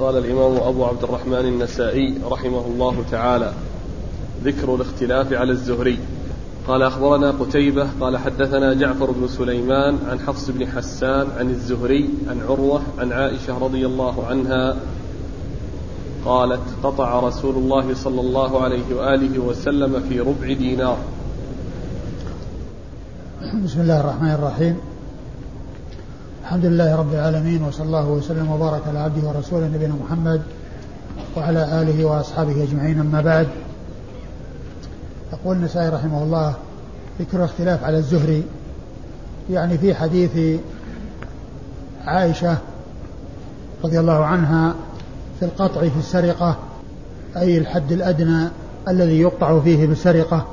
قال 0.00 0.18
الإمام 0.18 0.56
أبو 0.56 0.84
عبد 0.84 1.02
الرحمن 1.02 1.46
النسائي 1.46 2.14
رحمه 2.30 2.66
الله 2.66 3.04
تعالى 3.10 3.52
ذكر 4.44 4.74
الاختلاف 4.74 5.32
على 5.32 5.52
الزهري. 5.52 5.98
قال 6.68 6.82
أخبرنا 6.82 7.30
قتيبة 7.30 7.88
قال 8.00 8.18
حدثنا 8.18 8.74
جعفر 8.74 9.10
بن 9.10 9.28
سليمان 9.28 9.98
عن 10.10 10.20
حفص 10.20 10.50
بن 10.50 10.66
حسان 10.66 11.26
عن 11.38 11.50
الزهري 11.50 12.08
عن 12.28 12.40
عروة 12.48 12.82
عن 12.98 13.12
عائشة 13.12 13.58
رضي 13.58 13.86
الله 13.86 14.26
عنها 14.26 14.76
قالت 16.24 16.62
قطع 16.82 17.20
رسول 17.20 17.54
الله 17.54 17.94
صلى 17.94 18.20
الله 18.20 18.62
عليه 18.62 18.94
وآله 18.96 19.38
وسلم 19.38 20.00
في 20.08 20.20
ربع 20.20 20.52
دينار. 20.52 20.98
بسم 23.64 23.80
الله 23.80 24.00
الرحمن 24.00 24.30
الرحيم. 24.30 24.89
الحمد 26.50 26.64
لله 26.64 26.96
رب 26.96 27.14
العالمين 27.14 27.62
وصلى 27.62 27.86
الله 27.86 28.08
وسلم 28.08 28.50
وبارك 28.50 28.82
على 28.88 28.98
عبده 28.98 29.28
ورسوله 29.28 29.66
نبينا 29.66 29.94
محمد 30.04 30.42
وعلى 31.36 31.82
آله 31.82 32.04
وأصحابه 32.04 32.62
أجمعين. 32.62 33.00
أما 33.00 33.20
بعد 33.20 33.48
يقول 35.32 35.56
النسائي 35.56 35.88
رحمه 35.88 36.22
الله 36.22 36.54
ذكر 37.20 37.38
الاختلاف 37.38 37.84
على 37.84 37.96
الزهري. 37.96 38.42
يعني 39.50 39.78
في 39.78 39.94
حديث 39.94 40.60
عائشة 42.04 42.58
رضي 43.84 44.00
الله 44.00 44.24
عنها 44.24 44.74
في 45.40 45.44
القطع 45.44 45.80
في 45.80 45.98
السرقة 45.98 46.56
أي 47.36 47.58
الحد 47.58 47.92
الأدنى 47.92 48.48
الذي 48.88 49.20
يقطع 49.20 49.60
فيه 49.60 49.86
بالسرقة. 49.86 50.46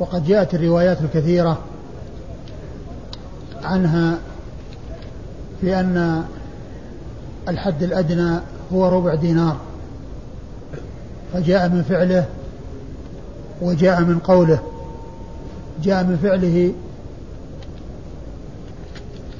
وقد 0.00 0.24
جاءت 0.24 0.54
الروايات 0.54 1.00
الكثيرة 1.00 1.58
عنها 3.64 4.18
في 5.62 5.80
أن 5.80 6.24
الحد 7.48 7.82
الأدنى 7.82 8.38
هو 8.72 8.88
ربع 8.88 9.14
دينار. 9.14 9.56
فجاء 11.32 11.68
من 11.68 11.82
فعله 11.82 12.24
وجاء 13.60 14.00
من 14.00 14.18
قوله. 14.18 14.58
جاء 15.82 16.04
من 16.04 16.16
فعله 16.22 16.72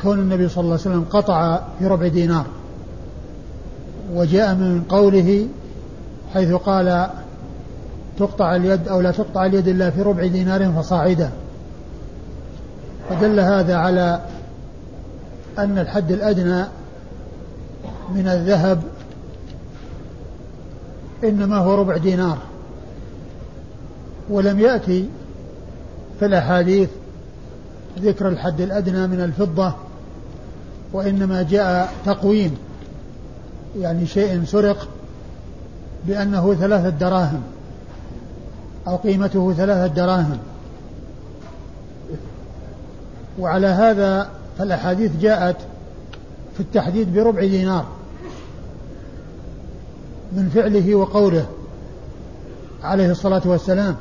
كون 0.02 0.18
النبي 0.18 0.48
صلى 0.48 0.62
الله 0.64 0.72
عليه 0.72 0.82
وسلم 0.82 1.04
قطع 1.10 1.60
في 1.78 1.86
ربع 1.86 2.08
دينار. 2.08 2.46
وجاء 4.14 4.54
من 4.54 4.82
قوله 4.88 5.46
حيث 6.34 6.52
قال 6.52 7.10
تقطع 8.18 8.56
اليد 8.56 8.88
أو 8.88 9.00
لا 9.00 9.10
تقطع 9.10 9.46
اليد 9.46 9.68
إلا 9.68 9.90
في 9.90 10.02
ربع 10.02 10.26
دينار 10.26 10.72
فصاعدا. 10.72 11.30
فدل 13.10 13.40
هذا 13.40 13.76
على 13.76 14.20
أن 15.58 15.78
الحد 15.78 16.12
الأدنى 16.12 16.64
من 18.14 18.28
الذهب 18.28 18.82
إنما 21.24 21.56
هو 21.56 21.74
ربع 21.74 21.96
دينار 21.96 22.38
ولم 24.30 24.60
يأتي 24.60 25.08
في 26.18 26.26
الأحاديث 26.26 26.88
ذكر 27.98 28.28
الحد 28.28 28.60
الأدنى 28.60 29.06
من 29.06 29.20
الفضة 29.20 29.72
وإنما 30.92 31.42
جاء 31.42 31.92
تقويم 32.04 32.56
يعني 33.78 34.06
شيء 34.06 34.44
سرق 34.44 34.88
بأنه 36.06 36.54
ثلاثة 36.54 36.88
دراهم 36.88 37.42
أو 38.88 38.96
قيمته 38.96 39.52
ثلاثة 39.52 39.94
دراهم. 39.94 40.38
وعلى 43.38 43.66
هذا 43.66 44.30
فالأحاديث 44.58 45.16
جاءت 45.20 45.56
في 46.54 46.60
التحديد 46.60 47.14
بربع 47.14 47.40
دينار 47.40 47.86
من 50.32 50.48
فعله 50.54 50.94
وقوله 50.94 51.46
عليه 52.84 53.10
الصلاة 53.10 53.42
والسلام 53.44 53.96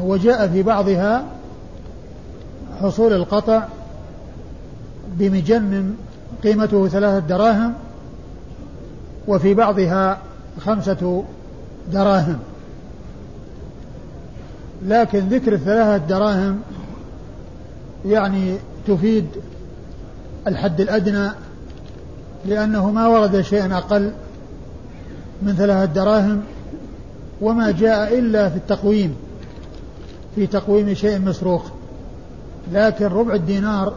وجاء 0.00 0.48
في 0.48 0.62
بعضها 0.62 1.24
حصول 2.82 3.12
القطع 3.12 3.64
بمجن 5.08 5.94
قيمته 6.42 6.88
ثلاثة 6.88 7.26
دراهم 7.26 7.74
وفي 9.28 9.54
بعضها 9.54 10.18
خمسة 10.60 11.24
دراهم. 11.92 12.38
لكن 14.82 15.18
ذكر 15.18 15.52
الثلاثة 15.52 15.96
دراهم 16.06 16.60
يعني 18.06 18.56
تفيد 18.90 19.26
الحد 20.46 20.80
الأدنى 20.80 21.30
لأنه 22.46 22.90
ما 22.90 23.06
ورد 23.06 23.40
شيء 23.40 23.72
أقل 23.72 24.12
من 25.42 25.54
ثلاثة 25.54 25.92
دراهم 25.92 26.42
وما 27.40 27.70
جاء 27.70 28.18
إلا 28.18 28.48
في 28.48 28.56
التقويم 28.56 29.16
في 30.34 30.46
تقويم 30.46 30.94
شيء 30.94 31.18
مسروق. 31.18 31.64
لكن 32.72 33.06
ربع 33.06 33.34
الدينار 33.34 33.94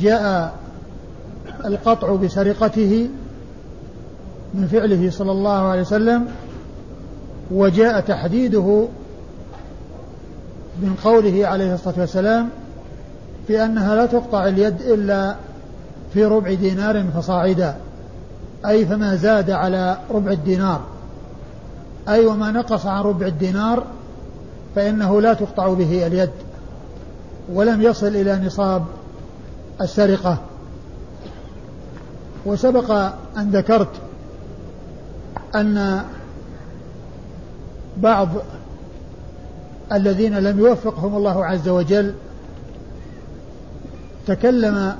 جاء 0.00 0.54
القطع 1.64 2.14
بسرقته 2.16 3.08
من 4.54 4.66
فعله 4.66 5.10
صلى 5.10 5.32
الله 5.32 5.68
عليه 5.68 5.80
وسلم 5.80 6.26
وجاء 7.50 8.00
تحديده 8.00 8.88
من 10.82 10.94
قوله 11.04 11.46
عليه 11.46 11.74
الصلاة 11.74 12.00
والسلام 12.00 12.48
في 13.46 13.64
أنها 13.64 13.96
لا 13.96 14.06
تقطع 14.06 14.46
اليد 14.46 14.82
إلا 14.82 15.36
في 16.14 16.24
ربع 16.24 16.54
دينار 16.54 17.04
فصاعدا. 17.16 17.76
أي 18.66 18.86
فما 18.86 19.16
زاد 19.16 19.50
على 19.50 19.98
ربع 20.10 20.30
الدينار. 20.30 20.80
أي 22.08 22.26
وما 22.26 22.50
نقص 22.50 22.86
عن 22.86 23.02
ربع 23.02 23.26
الدينار 23.26 23.84
فإنه 24.74 25.20
لا 25.20 25.34
تقطع 25.34 25.68
به 25.68 26.06
اليد. 26.06 26.30
ولم 27.52 27.82
يصل 27.82 28.06
إلى 28.06 28.36
نصاب 28.46 28.84
السرقة. 29.80 30.38
وسبق 32.46 32.90
أن 33.36 33.50
ذكرت 33.50 33.88
أن 35.54 36.04
بعض 37.96 38.28
الذين 39.92 40.38
لم 40.38 40.58
يوفقهم 40.58 41.16
الله 41.16 41.44
عز 41.44 41.68
وجل 41.68 42.14
تكلم 44.26 44.96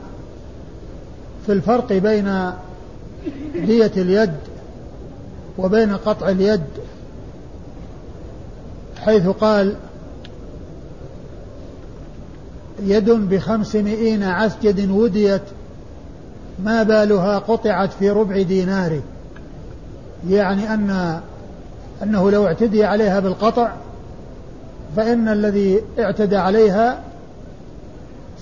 في 1.47 1.53
الفرق 1.53 1.93
بين 1.93 2.51
دية 3.55 3.93
اليد 3.97 4.35
وبين 5.59 5.97
قطع 5.97 6.29
اليد 6.29 6.65
حيث 9.01 9.29
قال 9.29 9.75
يد 12.83 13.11
بخمسمائين 13.11 14.23
عسجد 14.23 14.91
وديت 14.91 15.43
ما 16.65 16.83
بالها 16.83 17.39
قطعت 17.39 17.93
في 17.93 18.11
ربع 18.11 18.43
دينار 18.43 19.01
يعني 20.29 20.75
أن 20.75 21.21
أنه 22.03 22.31
لو 22.31 22.47
اعتدي 22.47 22.85
عليها 22.85 23.21
بالقطع 23.21 23.73
فإن 24.97 25.29
الذي 25.29 25.83
اعتدى 25.99 26.37
عليها 26.37 27.01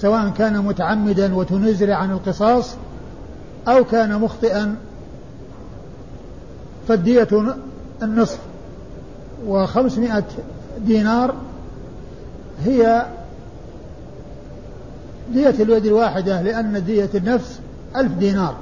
سواء 0.03 0.29
كان 0.29 0.59
متعمدا 0.59 1.35
وتنزل 1.35 1.91
عن 1.91 2.11
القصاص 2.11 2.75
أو 3.69 3.85
كان 3.85 4.21
مخطئا 4.21 4.77
فالدية 6.89 7.29
النصف 8.03 8.39
وخمسمائة 9.47 10.25
دينار 10.87 11.35
هي 12.65 13.07
دية 15.33 15.51
اليد 15.51 15.87
الواحدة 15.87 16.43
لأن 16.43 16.85
دية 16.85 17.11
النفس 17.15 17.61
ألف 17.97 18.13
دينار. 18.13 18.57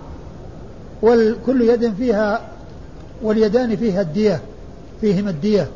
وكل 1.02 1.60
يد 1.60 1.94
فيها 1.94 2.40
واليدان 3.22 3.76
فيها 3.76 4.00
الدية 4.00 4.40
فيهما 5.00 5.30
الدية. 5.30 5.68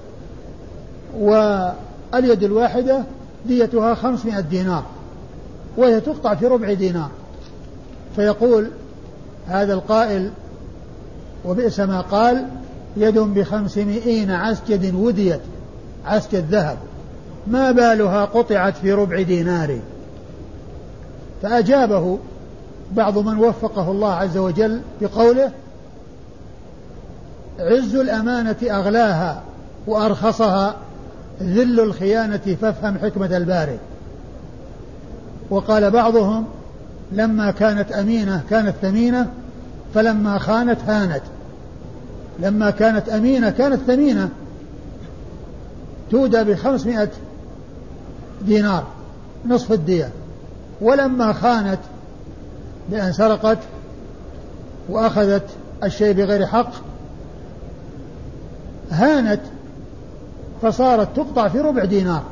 واليد 1.19 2.43
الواحدة 2.43 3.05
ديتها 3.47 3.95
خمسمائة 3.95 4.41
دينار. 4.41 4.85
وهي 5.77 6.01
تقطع 6.01 6.35
في 6.35 6.47
ربع 6.47 6.73
دينار. 6.73 7.11
فيقول 8.17 8.71
هذا 9.47 9.75
القائل 9.75 10.31
وبئس 11.45 11.81
ما 11.81 12.01
قال 12.01 12.47
يد 12.97 13.19
بخمسمائين 13.19 14.31
عسكد 14.31 14.95
وديت 14.95 15.41
عسكد 16.07 16.45
ذهب. 16.51 16.79
ما 17.47 17.73
بالها 17.73 18.25
قطعت 18.25 18.77
في 18.77 18.93
ربع 18.93 19.23
دينار. 19.23 19.79
فأجابه 21.43 22.19
بعض 22.93 23.19
من 23.19 23.39
وفقه 23.39 23.91
الله 23.91 24.13
عز 24.13 24.37
وجل 24.37 24.81
بقوله 25.01 25.53
عز 27.59 27.95
الأمانة 27.95 28.57
أغلاها 28.63 29.43
وأرخصها 29.87 30.77
ذل 31.43 31.81
الخيانة 31.81 32.57
فافهم 32.61 32.99
حكمة 32.99 33.37
الباري 33.37 33.79
وقال 35.51 35.91
بعضهم 35.91 36.45
لما 37.13 37.51
كانت 37.51 37.93
أمينة 37.93 38.43
كانت 38.51 38.75
ثمينة 38.83 39.31
فلما 39.95 40.39
خانت 40.39 40.81
هانت. 40.87 41.23
لما 42.41 42.71
كانت 42.71 43.09
أمينة 43.09 43.51
كانت 43.51 43.81
ثمينة. 43.87 44.29
تودى 46.11 46.45
بخمسمائة 46.45 47.09
دينار 48.43 48.85
نصف 49.47 49.73
الدية. 49.73 50.11
ولما 50.81 51.33
خانت 51.33 51.81
بأن 52.91 53.13
سرقت 53.13 53.59
وأخذت 54.89 55.47
الشيء 55.85 56.13
بغير 56.13 56.47
حق 56.47 56.71
هانت 58.91 59.41
فصارت 60.63 61.17
تقطع 61.17 61.49
في 61.49 61.61
ربع 61.61 61.85
دينار. 61.85 62.23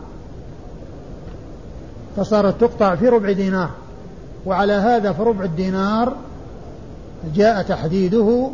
فصارت 2.17 2.61
تقطع 2.61 2.95
في 2.95 3.09
ربع 3.09 3.33
دينار. 3.33 3.71
وعلى 4.47 4.73
هذا 4.73 5.13
فربع 5.13 5.45
الدينار 5.45 6.17
جاء 7.35 7.63
تحديده 7.63 8.51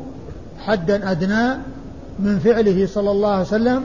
حدا 0.59 1.11
أدنى 1.11 1.59
من 2.19 2.39
فعله 2.39 2.87
صلى 2.87 3.11
الله 3.11 3.31
عليه 3.31 3.43
وسلم 3.43 3.85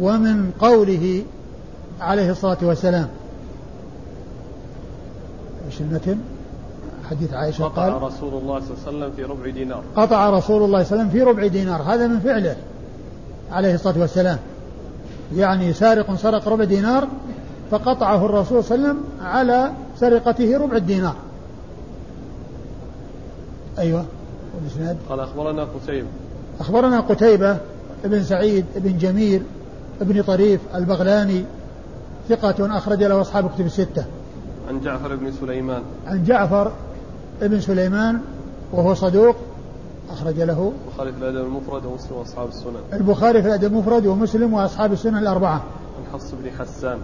ومن 0.00 0.50
قوله 0.58 1.22
عليه 2.00 2.30
الصلاة 2.30 2.58
والسلام. 2.62 3.08
إيش 5.66 5.80
المتن؟ 5.80 6.18
حديث 7.10 7.34
عائشة 7.34 7.64
قطع 7.64 7.82
قال 7.82 8.02
رسول 8.02 8.34
الله 8.34 8.60
صلى 8.60 8.70
الله 8.70 8.86
عليه 8.86 8.98
وسلم 8.98 9.10
في 9.16 9.22
ربع 9.22 9.50
دينار. 9.50 9.82
قطع 9.96 10.30
رسول 10.30 10.62
الله 10.62 10.82
صلى 10.82 10.92
الله 10.92 11.02
عليه 11.02 11.02
وسلم 11.02 11.08
في 11.08 11.22
ربع 11.22 11.46
دينار. 11.46 11.82
هذا 11.82 12.06
من 12.06 12.20
فعله 12.20 12.56
عليه 13.52 13.74
الصلاة 13.74 13.98
والسلام. 13.98 14.38
يعني 15.36 15.72
سارق 15.72 16.14
سرق 16.14 16.48
ربع 16.48 16.64
دينار 16.64 17.08
فقطعه 17.70 18.26
الرسول 18.26 18.64
صلى 18.64 18.74
الله 18.74 18.88
عليه 18.88 18.98
وسلم 18.98 19.04
على 19.22 19.72
سرقته 19.96 20.58
ربع 20.58 20.76
الدينار. 20.76 21.14
أيوة. 23.78 24.04
والإسناد. 24.56 24.96
قال 25.08 25.20
أخبرنا 25.20 25.64
قتيبة. 25.64 26.08
أخبرنا 26.60 27.00
قتيبة 27.00 27.58
ابن 28.04 28.22
سعيد 28.22 28.64
ابن 28.76 28.98
جميل 28.98 29.42
ابن 30.00 30.22
طريف 30.22 30.60
البغلاني 30.74 31.44
ثقة 32.28 32.76
أخرج 32.76 33.02
له 33.02 33.20
أصحاب 33.20 33.50
كتب 33.50 33.66
الستة. 33.66 34.04
عن 34.68 34.80
جعفر 34.80 35.16
بن 35.16 35.32
سليمان. 35.32 35.82
عن 36.06 36.24
جعفر 36.24 36.72
ابن 37.42 37.60
سليمان 37.60 38.20
وهو 38.72 38.94
صدوق 38.94 39.36
أخرج 40.10 40.40
له. 40.40 40.72
البخاري 40.86 41.12
في 41.12 41.18
الأدب 41.18 41.46
المفرد 41.46 41.84
ومسلم 41.86 42.16
وأصحاب 42.16 42.48
السنن. 42.48 42.80
البخاري 42.92 43.42
في 43.42 43.48
الأدب 43.48 43.72
المفرد 43.72 44.06
ومسلم 44.06 44.54
وأصحاب 44.54 44.92
السنن 44.92 45.18
الأربعة. 45.18 45.64
عن 45.98 46.12
حفص 46.12 46.30
بن 46.42 46.50
حسان. 46.58 46.98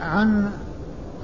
عن 0.00 0.50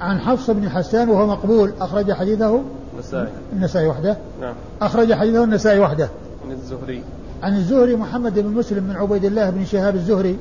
عن 0.01 0.19
حفص 0.19 0.49
بن 0.49 0.69
حسان 0.69 1.09
وهو 1.09 1.27
مقبول. 1.27 1.73
أخرج 1.81 2.11
حديثه 2.11 2.61
النسائي. 2.93 3.27
النسائي 3.53 3.87
وحده. 3.87 4.17
نعم. 4.41 4.53
أخرج 4.81 5.13
حديثه 5.13 5.43
النسائي 5.43 5.79
وحده. 5.79 6.09
عن 6.45 6.51
الزهري. 6.51 7.03
عن 7.43 7.55
الزهري 7.57 7.95
محمد 7.95 8.39
بن 8.39 8.49
مسلم 8.49 8.83
من 8.83 8.95
عبيد 8.95 9.25
الله 9.25 9.49
بن 9.49 9.65
شهاب 9.65 9.95
الزهري 9.95 10.37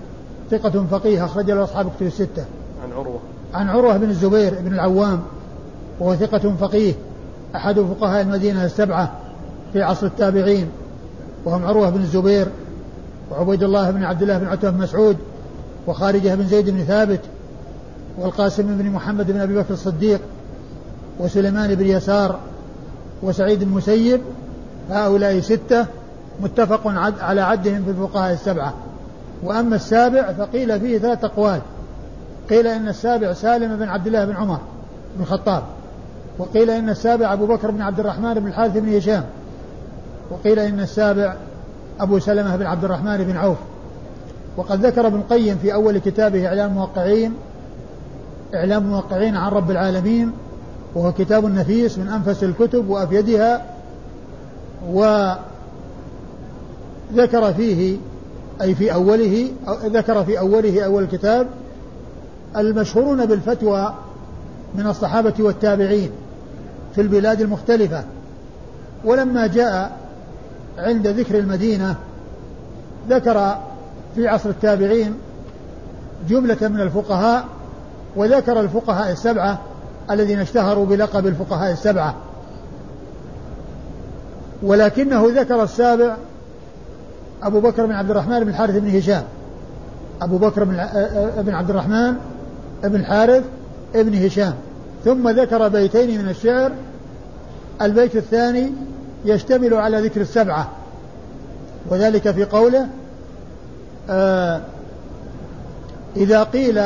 ثقة 0.51 0.85
فقيه 0.91 1.25
أخرج 1.25 1.51
له 1.51 1.65
أصحاب 1.65 1.91
كتب 1.97 2.07
الستة. 2.07 2.45
عن 2.85 2.93
عروة. 2.93 3.19
عن 3.55 3.69
عروة 3.69 3.97
بن 3.97 4.11
الزبير 4.11 4.55
بن 4.61 4.75
العوام 4.75 5.23
وهو 6.01 6.15
ثقة 6.15 6.55
فقيه 6.61 6.95
أحد 7.57 7.81
فقهاء 7.81 8.23
المدينة 8.23 8.65
السبعة 8.65 9.13
في 9.73 9.83
عصر 9.83 10.07
التابعين 10.07 10.69
وهم 11.45 11.67
عروة 11.67 11.91
بن 11.91 12.01
الزبير 12.01 12.47
وعبيد 13.31 13.63
الله 13.63 13.91
بن 13.91 14.05
عبد 14.05 14.23
الله 14.23 14.39
بن 14.39 14.47
عتبة 14.47 14.71
بن 14.71 14.79
مسعود 14.79 15.17
وخارجة 15.87 16.35
بن 16.35 16.47
زيد 16.47 16.71
بن 16.71 16.85
ثابت 16.85 17.21
والقاسم 18.19 18.79
بن 18.79 18.91
محمد 18.91 19.31
بن 19.31 19.41
أبي 19.41 19.55
بكر 19.55 19.75
الصديق 19.75 20.21
وسليمان 21.19 21.75
بن 21.75 21.87
يسار 21.87 22.39
وسعيد 23.23 23.63
المسيب 23.63 24.21
هؤلاء 24.91 25.41
ستة 25.41 25.87
متفق 26.41 26.81
على 27.21 27.41
عدهم 27.41 27.85
في 27.85 27.91
الفقهاء 27.91 28.33
السبعة. 28.33 28.75
وأما 29.43 29.77
السابع 29.77 30.33
فقيل 30.33 30.81
فيه 30.81 30.99
ثلاث 30.99 31.25
أقوال. 31.25 31.61
قيل 32.51 32.67
إن 32.67 32.89
السابع 32.89 33.33
سالم 33.33 33.77
بن 33.77 33.89
عبد 33.89 34.07
الله 34.07 34.25
بن 34.25 34.37
عمر 34.37 34.59
بن 35.17 35.23
الخطاب. 35.23 35.63
وقيل 36.39 36.71
إن 36.71 36.89
السابع 36.89 37.33
أبو 37.33 37.47
بكر 37.47 37.71
بن 37.71 37.83
عبد 37.83 38.01
الرحمن 38.01 38.35
بن 38.35 38.47
الحارث 38.47 38.77
بن 38.77 38.97
هشام. 38.97 39.25
وقيل 40.31 40.59
إن 40.59 40.81
السابع 40.81 41.35
أبو 42.01 42.19
سلمة 42.19 42.57
بن 42.57 42.67
عبد 42.67 42.85
الرحمن 42.85 43.17
بن 43.17 43.37
عوف. 43.37 43.59
وقد 44.57 44.87
ذكر 44.87 45.07
ابن 45.07 45.17
القيم 45.17 45.59
في 45.63 45.75
أول 45.75 45.99
كتابه 45.99 46.47
إعلام 46.47 46.71
الموقعين 46.71 47.35
إعلام 48.55 48.83
الموقعين 48.83 49.37
عن 49.37 49.51
رب 49.51 49.71
العالمين 49.71 50.33
وهو 50.95 51.13
كتاب 51.13 51.45
نفيس 51.45 51.99
من 51.99 52.09
أنفس 52.09 52.45
الكتب 52.45 52.89
وأفيدها 52.89 53.65
وذكر 54.89 55.39
فيه 57.57 57.97
أي 58.63 58.75
في 58.75 58.95
أوله 58.95 59.49
ذكر 59.85 60.25
في 60.25 60.39
أوله 60.39 60.85
أول 60.85 61.03
الكتاب 61.03 61.47
المشهورون 62.57 63.27
بالفتوى 63.27 63.95
من 64.75 64.87
الصحابة 64.87 65.35
والتابعين 65.39 66.11
في 66.95 67.01
البلاد 67.01 67.41
المختلفة. 67.41 68.05
ولما 69.05 69.47
جاء 69.47 69.97
عند 70.79 71.07
ذكر 71.07 71.39
المدينة 71.39 71.97
ذكر 73.09 73.59
في 74.15 74.29
عصر 74.29 74.51
التابعين 74.51 75.15
جملة 76.29 76.57
من 76.61 76.81
الفقهاء 76.81 77.45
وذكر 78.17 78.61
الفقهاء 78.61 79.13
السبعة 79.13 79.59
الذين 80.11 80.41
اشتهروا 80.41 80.87
بلقب 80.87 81.27
الفقهاء 81.27 81.73
السبعة. 81.73 82.15
ولكنه 84.63 85.27
ذكر 85.35 85.63
السابع 85.63 86.17
أبو 87.43 87.61
بكر 87.61 87.87
بن 87.87 87.93
عبد 87.93 88.11
الرحمن 88.11 88.41
بن 88.41 88.49
الحارث 88.49 88.77
بن 88.77 88.97
هشام. 88.97 89.25
أبو 90.23 90.39
بكر 90.39 90.65
بن 91.39 91.55
عبد 91.55 91.71
الرحمن 91.71 92.17
بن 92.85 93.01
الحارث 93.01 93.45
بن 93.95 94.25
هشام. 94.27 94.55
ثم 95.05 95.29
ذكر 95.29 95.69
بيتين 95.69 96.23
من 96.23 96.29
الشعر. 96.29 96.73
البيت 97.83 98.17
الثاني 98.17 98.73
يشتمل 99.25 99.75
على 99.75 100.01
ذكر 100.01 100.21
السبعة. 100.21 100.69
وذلك 101.91 102.31
في 102.31 102.45
قوله 102.45 102.87
آه 104.11 104.61
إذا 106.17 106.43
قيل 106.43 106.83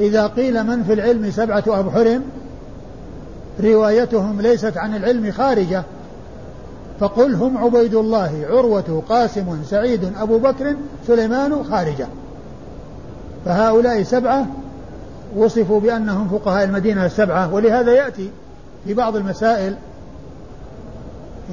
إذا 0.00 0.26
قيل 0.26 0.64
من 0.64 0.84
في 0.84 0.92
العلم 0.92 1.30
سبعة 1.30 1.64
أبحر 1.68 2.20
روايتهم 3.64 4.40
ليست 4.40 4.76
عن 4.76 4.96
العلم 4.96 5.32
خارجة. 5.32 5.82
فقل 7.00 7.34
هم 7.34 7.58
عبيد 7.58 7.94
الله 7.94 8.46
عروة 8.50 9.02
قاسم 9.08 9.58
سعيد 9.64 10.12
أبو 10.16 10.38
بكر 10.38 10.74
سليمان 11.06 11.64
خارجة. 11.64 12.06
فهؤلاء 13.44 14.02
سبعة 14.02 14.46
وصفوا 15.36 15.80
بأنهم 15.80 16.28
فقهاء 16.28 16.64
المدينة 16.64 17.06
السبعة 17.06 17.54
ولهذا 17.54 17.92
يأتي 17.92 18.30
في 18.84 18.94
بعض 18.94 19.16
المسائل. 19.16 19.74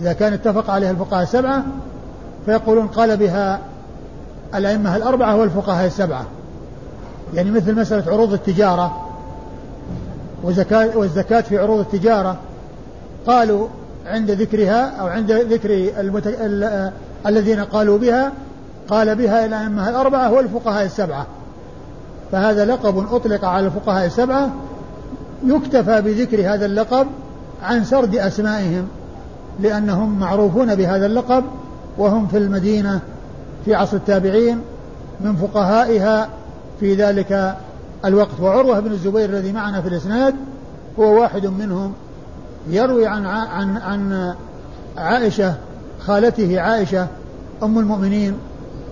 إذا 0.01 0.13
كان 0.13 0.33
اتفق 0.33 0.69
عليها 0.69 0.91
الفقهاء 0.91 1.23
السبعة 1.23 1.63
فيقولون 2.45 2.87
قال 2.87 3.17
بها 3.17 3.59
الأئمة 4.55 4.95
الأربعة 4.95 5.35
والفقهاء 5.35 5.87
السبعة. 5.87 6.25
يعني 7.33 7.51
مثل 7.51 7.75
مسألة 7.75 8.11
عروض 8.11 8.33
التجارة 8.33 9.07
وزكاة 10.43 10.97
والزكاة 10.97 11.41
في 11.41 11.57
عروض 11.57 11.79
التجارة. 11.79 12.37
قالوا 13.27 13.67
عند 14.05 14.31
ذكرها 14.31 14.89
أو 15.01 15.07
عند 15.07 15.31
ذكر 15.31 15.69
المت... 15.99 16.27
ال... 16.27 16.91
الذين 17.25 17.59
قالوا 17.59 17.97
بها 17.97 18.31
قال 18.89 19.15
بها 19.15 19.45
الأئمة 19.45 19.89
الأربعة 19.89 20.31
والفقهاء 20.31 20.85
السبعة. 20.85 21.25
فهذا 22.31 22.65
لقب 22.65 23.13
أطلق 23.13 23.45
على 23.45 23.65
الفقهاء 23.65 24.05
السبعة. 24.05 24.49
يكتفى 25.45 26.01
بذكر 26.01 26.53
هذا 26.53 26.65
اللقب 26.65 27.07
عن 27.63 27.83
سرد 27.83 28.15
أسمائهم 28.15 28.87
لأنهم 29.59 30.19
معروفون 30.19 30.75
بهذا 30.75 31.05
اللقب 31.05 31.43
وهم 31.97 32.27
في 32.27 32.37
المدينة 32.37 32.99
في 33.65 33.75
عصر 33.75 33.97
التابعين 33.97 34.61
من 35.21 35.35
فقهائها 35.35 36.29
في 36.81 36.95
ذلك 36.95 37.55
الوقت. 38.05 38.39
وعروة 38.41 38.79
بن 38.79 38.91
الزبير 38.91 39.29
الذي 39.29 39.51
معنا 39.51 39.81
في 39.81 39.87
الإسناد 39.87 40.35
هو 40.99 41.21
واحد 41.21 41.45
منهم 41.45 41.93
يروي 42.69 43.07
عن 43.07 43.25
عن 43.25 43.77
عن 43.77 44.33
عائشة 44.97 45.53
خالته 45.99 46.61
عائشة 46.61 47.07
أم 47.63 47.79
المؤمنين 47.79 48.33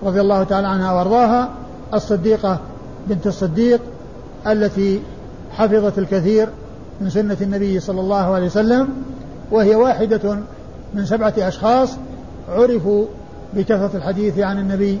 رضي 0.02 0.20
الله 0.20 0.42
تعالى 0.42 0.68
عنها 0.68 0.92
وأرضاها 0.92 1.50
الصديقة 1.94 2.58
بنت 3.06 3.26
الصديق 3.26 3.80
التي 4.46 5.02
حفظت 5.52 5.98
الكثير 5.98 6.48
من 7.00 7.10
سنة 7.10 7.36
النبي 7.40 7.80
صلى 7.80 8.00
الله 8.00 8.34
عليه 8.34 8.46
وسلم 8.46 8.88
وهي 9.50 9.74
واحدة 9.74 10.38
من 10.94 11.06
سبعة 11.06 11.34
أشخاص 11.38 11.96
عرفوا 12.48 13.04
بكثرة 13.54 13.90
الحديث 13.94 14.38
عن 14.38 14.58
النبي 14.58 14.98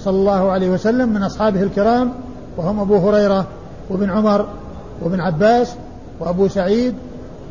صلى 0.00 0.16
الله 0.16 0.50
عليه 0.50 0.70
وسلم 0.70 1.08
من 1.08 1.22
أصحابه 1.22 1.62
الكرام 1.62 2.12
وهم 2.56 2.80
أبو 2.80 3.08
هريرة 3.08 3.46
وابن 3.90 4.10
عمر 4.10 4.46
وابن 5.02 5.20
عباس 5.20 5.74
وأبو 6.20 6.48
سعيد 6.48 6.94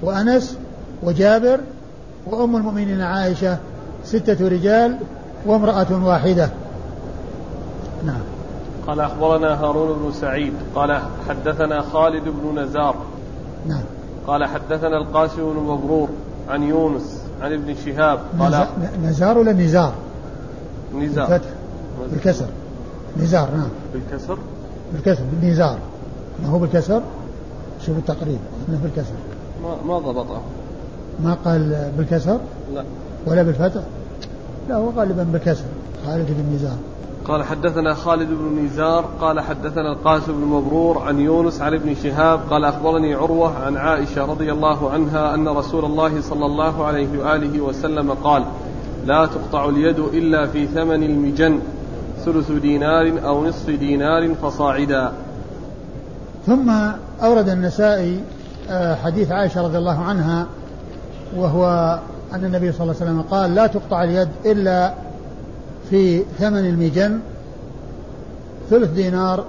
وأنس 0.01 0.57
وجابر 1.03 1.59
وأم 2.25 2.55
المؤمنين 2.55 3.01
عائشة 3.01 3.57
ستة 4.03 4.47
رجال 4.47 4.97
وامرأة 5.45 6.05
واحدة. 6.05 6.49
نعم. 8.05 8.21
قال 8.87 8.99
أخبرنا 8.99 9.63
هارون 9.63 9.99
بن 9.99 10.11
سعيد 10.11 10.53
قال 10.75 11.01
حدثنا 11.29 11.81
خالد 11.81 12.23
بن 12.23 12.59
نزار. 12.59 12.95
نعم. 13.67 13.83
قال 14.27 14.45
حدثنا 14.45 14.97
القاسم 14.97 15.53
بن 15.53 15.59
مبرور 15.59 16.09
عن 16.49 16.63
يونس 16.63 17.21
عن 17.41 17.53
ابن 17.53 17.75
شهاب 17.85 18.19
قال 18.39 18.67
نزار 19.03 19.37
ولا 19.37 19.51
نزار؟ 19.51 19.93
نزار. 20.95 21.27
بالفتح. 21.27 21.49
بالكسر. 22.11 22.45
نزار 23.17 23.49
نعم. 23.51 23.69
بالكسر؟ 23.93 24.37
بالكسر 24.93 25.23
بالنزار. 25.41 25.77
ما 26.43 26.49
هو 26.49 26.59
بالكسر؟ 26.59 27.01
شوف 27.85 27.97
التقريب 27.97 28.39
إنه 28.69 28.79
بالكسر. 28.83 29.13
ما 29.63 29.75
ما 29.85 29.99
ضبطه. 29.99 30.41
ما 31.23 31.37
قال 31.45 31.91
بالكسر؟ 31.97 32.39
لا. 32.75 32.83
ولا 33.27 33.43
بالفتح؟ 33.43 33.81
لا 34.69 34.75
هو 34.75 34.89
غالبا 34.89 35.23
بالكسر 35.23 35.65
خالد 36.05 36.27
بن 36.27 36.55
نزار. 36.55 36.77
قال 37.25 37.43
حدثنا 37.43 37.93
خالد 37.93 38.29
بن 38.29 38.65
نزار 38.65 39.05
قال 39.21 39.39
حدثنا 39.39 39.91
القاسم 39.91 40.31
بن 40.33 40.47
مبرور 40.47 41.01
عن 41.01 41.19
يونس 41.19 41.61
عن 41.61 41.73
ابن 41.73 41.95
شهاب 41.95 42.39
قال 42.49 42.65
أخبرني 42.65 43.13
عروة 43.13 43.57
عن 43.57 43.77
عائشة 43.77 44.25
رضي 44.25 44.51
الله 44.51 44.91
عنها 44.91 45.35
أن 45.35 45.47
رسول 45.47 45.85
الله 45.85 46.21
صلى 46.21 46.45
الله 46.45 46.85
عليه 46.85 47.19
وآله 47.19 47.61
وسلم 47.61 48.11
قال: 48.11 48.43
لا 49.05 49.25
تقطع 49.25 49.69
اليد 49.69 49.99
إلا 49.99 50.47
في 50.47 50.67
ثمن 50.67 51.03
المجن. 51.03 51.59
ثلث 52.33 52.51
دينار 52.51 53.27
أو 53.27 53.47
نصف 53.47 53.69
دينار 53.69 54.35
فصاعدا. 54.35 55.11
ثم 56.45 56.71
أورد 57.23 57.49
النسائي 57.49 58.23
آه، 58.69 58.95
حديث 58.95 59.31
عائشة 59.31 59.61
رضي 59.61 59.77
الله 59.77 59.99
عنها 59.99 60.47
وهو 61.35 61.99
أن 62.33 62.45
النبي 62.45 62.71
صلى 62.71 62.81
الله 62.81 62.95
عليه 63.01 63.11
وسلم 63.11 63.21
قال: 63.21 63.55
لا 63.55 63.67
تقطع 63.67 64.03
اليد 64.03 64.29
إلا 64.45 64.93
في 65.89 66.23
ثمن 66.39 66.65
المجن 66.65 67.19
ثلث 68.69 68.89
دينار 68.89 69.43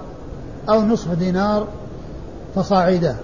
أو 0.68 0.82
نصف 0.82 1.12
دينار 1.12 1.66
فصاعدا 2.54 3.16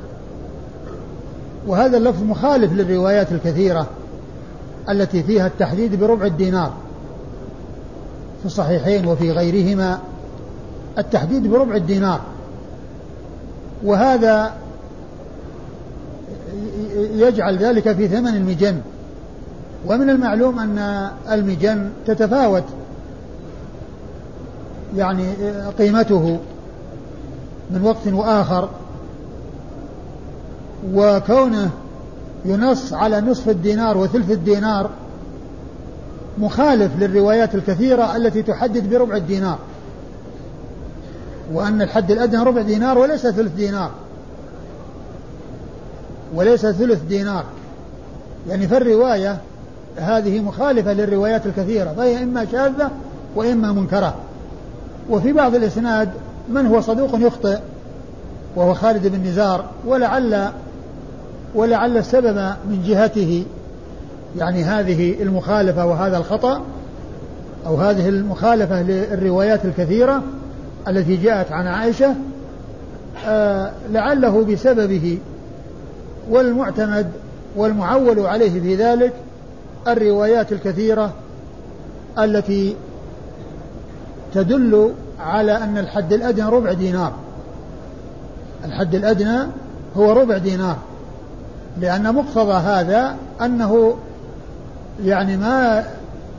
وهذا 1.66 1.96
اللفظ 1.96 2.22
مخالف 2.22 2.72
للروايات 2.72 3.32
الكثيرة 3.32 3.86
التي 4.88 5.22
فيها 5.22 5.46
التحديد 5.46 6.00
بربع 6.00 6.26
الدينار 6.26 6.72
في 8.40 8.46
الصحيحين 8.46 9.06
وفي 9.06 9.32
غيرهما 9.32 9.98
التحديد 10.98 11.46
بربع 11.46 11.76
الدينار. 11.76 12.20
وهذا 13.84 14.54
يجعل 16.96 17.58
ذلك 17.58 17.92
في 17.92 18.08
ثمن 18.08 18.34
المجن. 18.34 18.80
ومن 19.86 20.10
المعلوم 20.10 20.58
أن 20.58 21.10
المجن 21.30 21.90
تتفاوت 22.06 22.64
يعني 24.96 25.32
قيمته 25.78 26.38
من 27.70 27.82
وقت 27.82 28.06
وآخر 28.06 28.68
وكونه 30.94 31.70
ينص 32.44 32.92
على 32.92 33.20
نصف 33.20 33.48
الدينار 33.48 33.98
وثلث 33.98 34.30
الدينار 34.30 34.90
مخالف 36.38 36.92
للروايات 36.98 37.54
الكثيرة 37.54 38.16
التي 38.16 38.42
تحدد 38.42 38.90
بربع 38.90 39.16
الدينار. 39.16 39.58
وأن 41.52 41.82
الحد 41.82 42.10
الأدنى 42.10 42.42
ربع 42.42 42.62
دينار 42.62 42.98
وليس 42.98 43.26
ثلث 43.26 43.52
دينار. 43.52 43.90
وليس 46.34 46.66
ثلث 46.66 47.02
دينار. 47.02 47.44
يعني 48.48 48.68
فالرواية 48.68 49.38
هذه 49.96 50.40
مخالفة 50.40 50.92
للروايات 50.92 51.46
الكثيرة. 51.46 51.92
فهي 51.96 52.22
إما 52.22 52.46
شاذة 52.52 52.90
وإما 53.36 53.72
منكرة. 53.72 54.14
وفي 55.10 55.32
بعض 55.32 55.54
الإسناد 55.54 56.10
من 56.48 56.66
هو 56.66 56.80
صدوق 56.80 57.10
يخطئ 57.14 57.58
وهو 58.56 58.74
خالد 58.74 59.06
بن 59.06 59.28
نزار 59.28 59.64
ولعل 59.86 60.50
ولعل 61.54 61.96
السبب 61.96 62.36
من 62.70 62.82
جهته. 62.86 63.44
يعني 64.38 64.64
هذه 64.64 65.22
المخالفة 65.22 65.86
وهذا 65.86 66.18
الخطأ 66.18 66.62
أو 67.66 67.76
هذه 67.76 68.08
المخالفة 68.08 68.82
للروايات 68.82 69.64
الكثيرة 69.64 70.22
التي 70.88 71.16
جاءت 71.16 71.52
عن 71.52 71.66
عائشة 71.66 72.14
آه 73.26 73.72
لعله 73.90 74.44
بسببه 74.44 75.18
والمعتمد 76.30 77.06
والمعول 77.56 78.20
عليه 78.20 78.60
في 78.60 78.74
ذلك 78.74 79.12
الروايات 79.88 80.52
الكثيرة 80.52 81.12
التي 82.18 82.76
تدل 84.34 84.92
على 85.20 85.56
أن 85.56 85.78
الحد 85.78 86.12
الأدنى 86.12 86.48
ربع 86.48 86.72
دينار. 86.72 87.12
الحد 88.64 88.94
الأدنى 88.94 89.38
هو 89.96 90.12
ربع 90.12 90.38
دينار 90.38 90.76
لأن 91.80 92.14
مقتضى 92.14 92.52
هذا 92.52 93.16
أنه 93.40 93.96
يعني 95.04 95.36
ما 95.36 95.84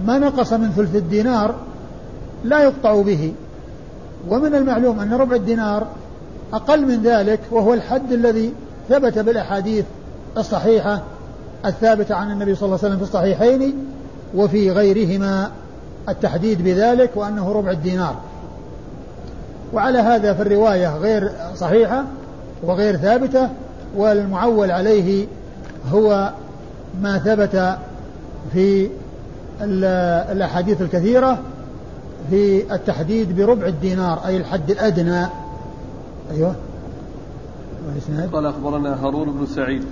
ما 0.05 0.17
نقص 0.17 0.53
من 0.53 0.71
ثلث 0.71 0.95
الدينار 0.95 1.55
لا 2.43 2.63
يقطع 2.63 3.01
به. 3.01 3.33
ومن 4.29 4.55
المعلوم 4.55 4.99
أن 4.99 5.13
ربع 5.13 5.35
الدينار 5.35 5.87
أقل 6.53 6.85
من 6.85 7.03
ذلك 7.03 7.39
وهو 7.51 7.73
الحد 7.73 8.11
الذي 8.11 8.53
ثبت 8.89 9.19
بالأحاديث 9.19 9.85
الصحيحة 10.37 11.01
الثابتة 11.65 12.15
عن 12.15 12.31
النبي 12.31 12.55
صلى 12.55 12.65
الله 12.65 12.77
عليه 12.77 12.87
وسلم 12.87 12.97
في 12.97 13.03
الصحيحين 13.03 13.73
وفي 14.35 14.71
غيرهما 14.71 15.51
التحديد 16.09 16.63
بذلك 16.63 17.11
وأنه 17.15 17.51
ربع 17.51 17.71
الدينار. 17.71 18.15
وعلى 19.73 19.99
هذا 19.99 20.33
في 20.33 20.41
الرواية 20.41 20.97
غير 20.97 21.31
صحيحة 21.55 22.03
وغير 22.63 22.97
ثابتة 22.97 23.49
والمعول 23.95 24.71
عليه 24.71 25.27
هو 25.91 26.31
ما 27.01 27.17
ثبت 27.17 27.77
في 28.53 28.89
الأحاديث 30.31 30.81
الكثيرة 30.81 31.39
في 32.29 32.73
التحديد 32.75 33.37
بربع 33.37 33.67
الدينار 33.67 34.19
أي 34.25 34.37
الحد 34.37 34.71
الأدنى. 34.71 35.27
أيوه. 36.31 36.55
قال 38.33 38.45
أخبرنا 38.45 39.05
هارون 39.05 39.31
بن 39.31 39.45
سعيد. 39.45 39.83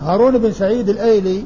هارون 0.00 0.38
بن 0.38 0.52
سعيد 0.52 0.88
الأيلي 0.88 1.44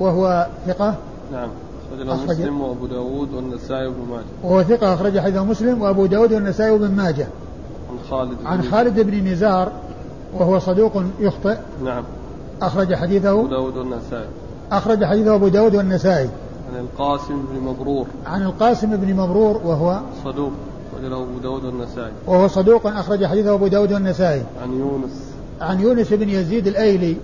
وهو 0.00 0.46
ثقة. 0.66 0.94
نعم. 1.32 1.48
أخرج 1.92 2.30
مسلم 2.30 2.60
وأبو 2.60 2.86
داود 2.86 3.34
والنسائي 3.34 3.86
وابن 3.86 4.10
ماجه. 4.10 4.24
وهو 4.42 4.62
ثقة 4.62 4.94
أخرج 4.94 5.18
حديثه 5.18 5.44
مسلم 5.44 5.82
وأبو 5.82 6.06
داود 6.06 6.32
والنسائي 6.32 6.70
وابن 6.70 6.90
ماجه. 6.90 7.26
عن 7.90 7.98
خالد 8.10 8.36
عن 8.44 8.62
خالد 8.62 9.00
بن 9.00 9.32
نزار 9.32 9.72
وهو 10.34 10.58
صدوق 10.58 11.02
يخطئ. 11.20 11.56
نعم. 11.84 12.04
أخرج 12.62 12.94
حديثه 12.94 13.30
أبو 13.30 13.46
داود 13.46 13.76
والنسائي. 13.76 14.28
أخرج 14.72 15.04
حديثه 15.04 15.34
أبو 15.34 15.48
داود 15.48 15.74
والنسائي. 15.74 16.28
عن 16.72 16.80
القاسم 16.80 17.42
بن 17.52 17.60
مبرور. 17.60 18.06
عن 18.26 18.42
القاسم 18.42 18.96
بن 18.96 19.14
مبرور 19.14 19.60
وهو 19.64 20.00
صدوق 20.24 20.52
أخرجه 20.92 21.22
أبو 21.22 21.38
داود 21.42 21.64
والنسائي. 21.64 22.12
وهو 22.26 22.48
صدوق 22.48 22.86
أخرج 22.86 23.24
حديثه 23.24 23.54
أبو 23.54 23.66
داود 23.66 23.92
والنسائي. 23.92 24.42
عن 24.62 24.72
يونس. 24.72 25.30
عن 25.60 25.80
يونس 25.80 26.12
بن 26.12 26.28
يزيد 26.28 26.66
الأيلي 26.66 27.16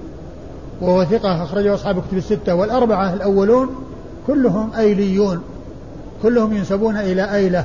وهو 0.80 1.04
ثقة 1.04 1.44
أخرجه 1.44 1.74
أصحاب 1.74 2.02
كتب 2.08 2.16
الستة 2.16 2.54
والأربعة 2.54 3.14
الأولون 3.14 3.68
كلهم 4.26 4.70
أيليون 4.78 5.40
كلهم 6.22 6.52
ينسبون 6.52 6.96
إلى 6.96 7.34
أيلة 7.34 7.64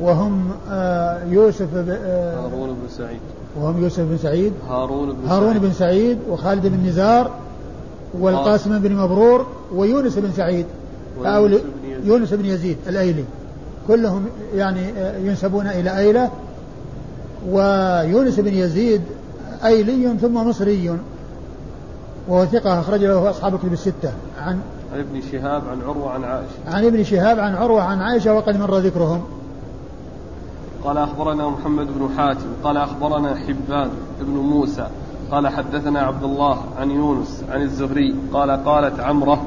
وهم 0.00 0.50
آه، 0.70 1.24
يوسف 1.24 1.68
آه، 1.74 2.40
هارون 2.44 2.68
بن 2.68 2.88
سعيد. 2.88 3.20
وهم 3.60 3.82
يوسف 3.82 4.00
بن 4.00 4.18
سعيد 4.18 4.52
هارون 4.68 5.12
بن 5.12 5.28
هارون 5.28 5.52
سعيد. 5.52 5.62
بن 5.62 5.72
سعيد 5.72 6.18
وخالد 6.30 6.66
بن 6.66 6.86
نزار 6.86 7.30
والقاسم 8.14 8.78
بن 8.78 8.96
مبرور 8.96 9.46
ويونس 9.74 10.18
بن 10.18 10.32
سعيد. 10.32 10.66
أو 11.24 11.48
يونس 12.04 12.34
بن 12.34 12.44
يزيد 12.44 12.76
الأيلي. 12.86 13.24
كلهم 13.88 14.26
يعني 14.54 14.80
ينسبون 15.22 15.66
إلى 15.66 15.98
أيلة. 15.98 16.30
ويونس 17.48 18.40
بن 18.40 18.54
يزيد 18.54 19.02
أيلي 19.64 20.18
ثم 20.20 20.48
مصري. 20.48 20.98
وهو 22.28 22.46
ثقة 22.46 22.80
أخرج 22.80 23.04
له 23.04 23.30
أصحاب 23.30 23.54
الكتب 23.54 23.72
الستة. 23.72 24.12
عن 24.40 24.60
عن 24.92 24.98
ابن 24.98 25.20
شهاب 25.32 25.62
عن 25.70 25.80
عروة 25.82 26.10
عن 26.10 26.24
عائشة. 26.24 26.76
عن 26.76 26.84
ابن 26.84 27.04
شهاب 27.04 27.38
عن 27.38 27.54
عروة 27.54 27.82
عن 27.82 28.00
عائشة 28.00 28.34
وقد 28.34 28.56
مر 28.56 28.78
ذكرهم. 28.78 29.22
قال 30.84 30.98
أخبرنا 30.98 31.48
محمد 31.48 31.86
بن 31.86 32.08
حاتم 32.16 32.46
قال 32.64 32.76
أخبرنا 32.76 33.34
حبان 33.34 33.90
بن 34.20 34.32
موسى 34.32 34.86
قال 35.30 35.48
حدثنا 35.48 36.00
عبد 36.00 36.24
الله 36.24 36.58
عن 36.78 36.90
يونس 36.90 37.44
عن 37.52 37.62
الزهري 37.62 38.14
قال 38.32 38.50
قالت 38.50 39.00
عمرة 39.00 39.42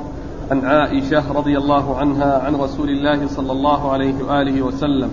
عن 0.51 0.65
عائشة 0.65 1.31
رضي 1.33 1.57
الله 1.57 1.97
عنها 1.97 2.39
عن 2.39 2.55
رسول 2.55 2.89
الله 2.89 3.27
صلى 3.27 3.51
الله 3.51 3.91
عليه 3.91 4.23
وآله 4.23 4.61
وسلم 4.61 5.09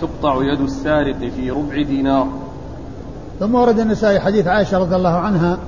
تقطع 0.00 0.42
يد 0.42 0.60
السارق 0.60 1.16
في 1.36 1.50
ربع 1.50 1.82
دينار. 1.82 2.28
ثم 3.40 3.54
ورد 3.54 3.80
النسائي 3.80 4.20
حديث 4.20 4.46
عائشة 4.46 4.78
رضي 4.78 4.96
الله 4.96 5.14
عنها 5.14 5.58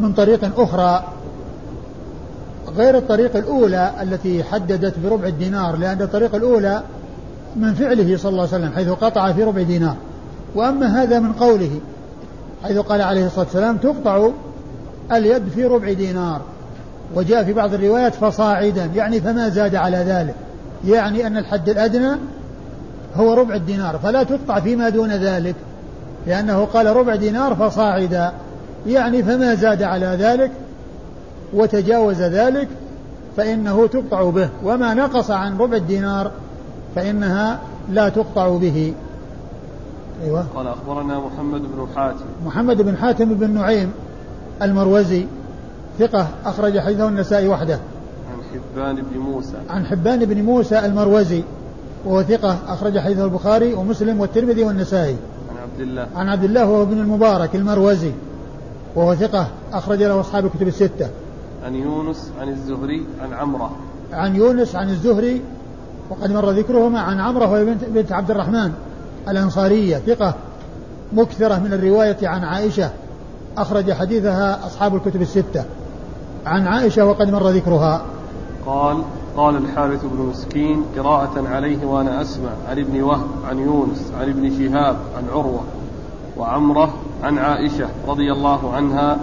من 0.00 0.12
طريق 0.12 0.60
أخرى 0.60 1.04
غير 2.76 2.98
الطريق 2.98 3.36
الأولى 3.36 3.92
التي 4.02 4.44
حددت 4.44 4.98
بربع 4.98 5.26
الدينار 5.26 5.76
لأن 5.76 6.02
الطريق 6.02 6.34
الأولى 6.34 6.82
من 7.56 7.74
فعله 7.74 8.16
صلى 8.16 8.30
الله 8.30 8.48
عليه 8.52 8.64
وسلم 8.64 8.72
حيث 8.72 8.88
قطع 8.88 9.32
في 9.32 9.42
ربع 9.42 9.62
دينار. 9.62 9.96
وأما 10.54 11.02
هذا 11.02 11.18
من 11.18 11.32
قوله 11.32 11.80
حيث 12.64 12.78
قال 12.78 13.02
عليه 13.02 13.26
الصلاة 13.26 13.44
والسلام 13.44 13.76
تقطع 13.76 14.28
اليد 15.12 15.48
في 15.48 15.64
ربع 15.64 15.92
دينار. 15.92 16.40
وجاء 17.14 17.44
في 17.44 17.52
بعض 17.52 17.74
الروايات 17.74 18.14
فصاعدا 18.14 18.84
يعني 18.84 19.20
فما 19.20 19.48
زاد 19.48 19.74
على 19.74 19.96
ذلك. 19.96 20.34
يعني 20.86 21.26
أن 21.26 21.36
الحد 21.36 21.68
الأدنى 21.68 22.16
هو 23.16 23.34
ربع 23.34 23.54
الدينار 23.54 23.98
فلا 23.98 24.22
تقطع 24.22 24.60
فيما 24.60 24.88
دون 24.88 25.10
ذلك. 25.10 25.54
لأنه 26.26 26.64
قال 26.64 26.96
ربع 26.96 27.14
دينار 27.14 27.54
فصاعدا. 27.54 28.32
يعني 28.86 29.22
فما 29.22 29.54
زاد 29.54 29.82
على 29.82 30.06
ذلك 30.06 30.50
وتجاوز 31.54 32.22
ذلك 32.22 32.68
فإنه 33.36 33.86
تقطع 33.86 34.30
به. 34.30 34.48
وما 34.64 34.94
نقص 34.94 35.30
عن 35.30 35.58
ربع 35.58 35.76
الدينار 35.76 36.30
فإنها 36.94 37.58
لا 37.90 38.08
تقطع 38.08 38.48
به. 38.48 38.94
أيوة. 40.22 40.44
قال 40.56 40.66
أخبرنا 40.66 41.18
محمد 41.18 41.60
بن 41.60 41.86
حاتم. 41.96 42.24
محمد 42.46 42.82
بن 42.82 42.96
حاتم 42.96 43.34
بن 43.34 43.50
نعيم 43.50 43.92
المروزي 44.62 45.26
ثقة 45.98 46.28
أخرج 46.44 46.78
حديثه 46.78 47.08
النسائي 47.08 47.48
وحده. 47.48 47.74
عن 47.74 48.42
حبان 48.52 48.96
بن 48.96 49.18
موسى. 49.18 49.56
عن 49.70 49.86
حبان 49.86 50.24
بن 50.24 50.42
موسى 50.42 50.78
المروزي 50.78 51.42
وهو 52.04 52.22
ثقة 52.22 52.58
أخرج 52.68 52.98
حديثه 52.98 53.24
البخاري 53.24 53.74
ومسلم 53.74 54.20
والترمذي 54.20 54.64
والنسائي. 54.64 55.16
عن 55.50 55.56
عبد 55.62 55.80
الله. 55.80 56.06
عن 56.16 56.28
عبد 56.28 56.44
الله 56.44 56.66
وهو 56.66 56.82
ابن 56.82 57.00
المبارك 57.00 57.56
المروزي 57.56 58.12
وهو 58.96 59.14
ثقة 59.14 59.48
أخرج 59.72 60.02
له 60.02 60.20
أصحاب 60.20 60.46
الكتب 60.46 60.68
الستة. 60.68 61.08
عن 61.64 61.74
يونس 61.74 62.30
عن 62.40 62.48
الزهري 62.48 63.06
عن 63.22 63.32
عمرة. 63.32 63.70
عن 64.12 64.36
يونس 64.36 64.76
عن 64.76 64.90
الزهري 64.90 65.42
وقد 66.10 66.32
مر 66.32 66.50
ذكرهما 66.50 67.00
عن 67.00 67.20
عمرة 67.20 67.50
وهي 67.50 67.64
بنت, 67.64 67.84
بنت 67.84 68.12
عبد 68.12 68.30
الرحمن. 68.30 68.72
الأنصارية 69.28 69.96
ثقة 69.96 70.34
مكثرة 71.12 71.58
من 71.58 71.72
الرواية 71.72 72.16
عن 72.22 72.44
عائشة. 72.44 72.90
أخرج 73.58 73.92
حديثها 73.92 74.66
أصحاب 74.66 74.94
الكتب 74.94 75.22
الستة. 75.22 75.64
عن 76.46 76.66
عائشة 76.66 77.04
وقد 77.04 77.30
مر 77.30 77.48
ذكرها. 77.48 78.02
قال 78.66 78.96
قال 79.36 79.56
الحارث 79.56 80.04
بن 80.04 80.26
مسكين 80.30 80.82
قراءة 80.96 81.48
عليه 81.48 81.86
وأنا 81.86 82.22
أسمع 82.22 82.50
عن 82.68 82.78
ابن 82.78 83.02
وهب 83.02 83.26
عن 83.48 83.58
يونس 83.58 84.12
عن 84.20 84.28
ابن 84.28 84.50
شهاب 84.58 84.96
عن 85.16 85.24
عروة 85.32 85.60
وعمرة 86.36 86.94
عن 87.22 87.38
عائشة 87.38 87.88
رضي 88.08 88.32
الله 88.32 88.74
عنها 88.74 89.18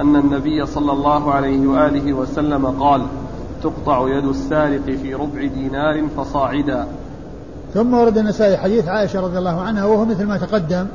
أن 0.00 0.16
النبي 0.16 0.66
صلى 0.66 0.92
الله 0.92 1.32
عليه 1.32 1.66
وآله 1.66 2.12
وسلم 2.12 2.66
قال 2.66 3.06
تقطع 3.62 4.08
يد 4.08 4.24
السارق 4.24 4.90
في 5.02 5.14
ربع 5.14 5.46
دينار 5.46 6.06
فصاعدا. 6.16 6.86
ثم 7.74 7.94
ورد 7.94 8.18
النسائي 8.18 8.56
حديث 8.56 8.88
عائشة 8.88 9.20
رضي 9.20 9.38
الله 9.38 9.60
عنها 9.60 9.84
وهو 9.84 10.04
مثل 10.04 10.24
ما 10.24 10.36
تقدم 10.36 10.86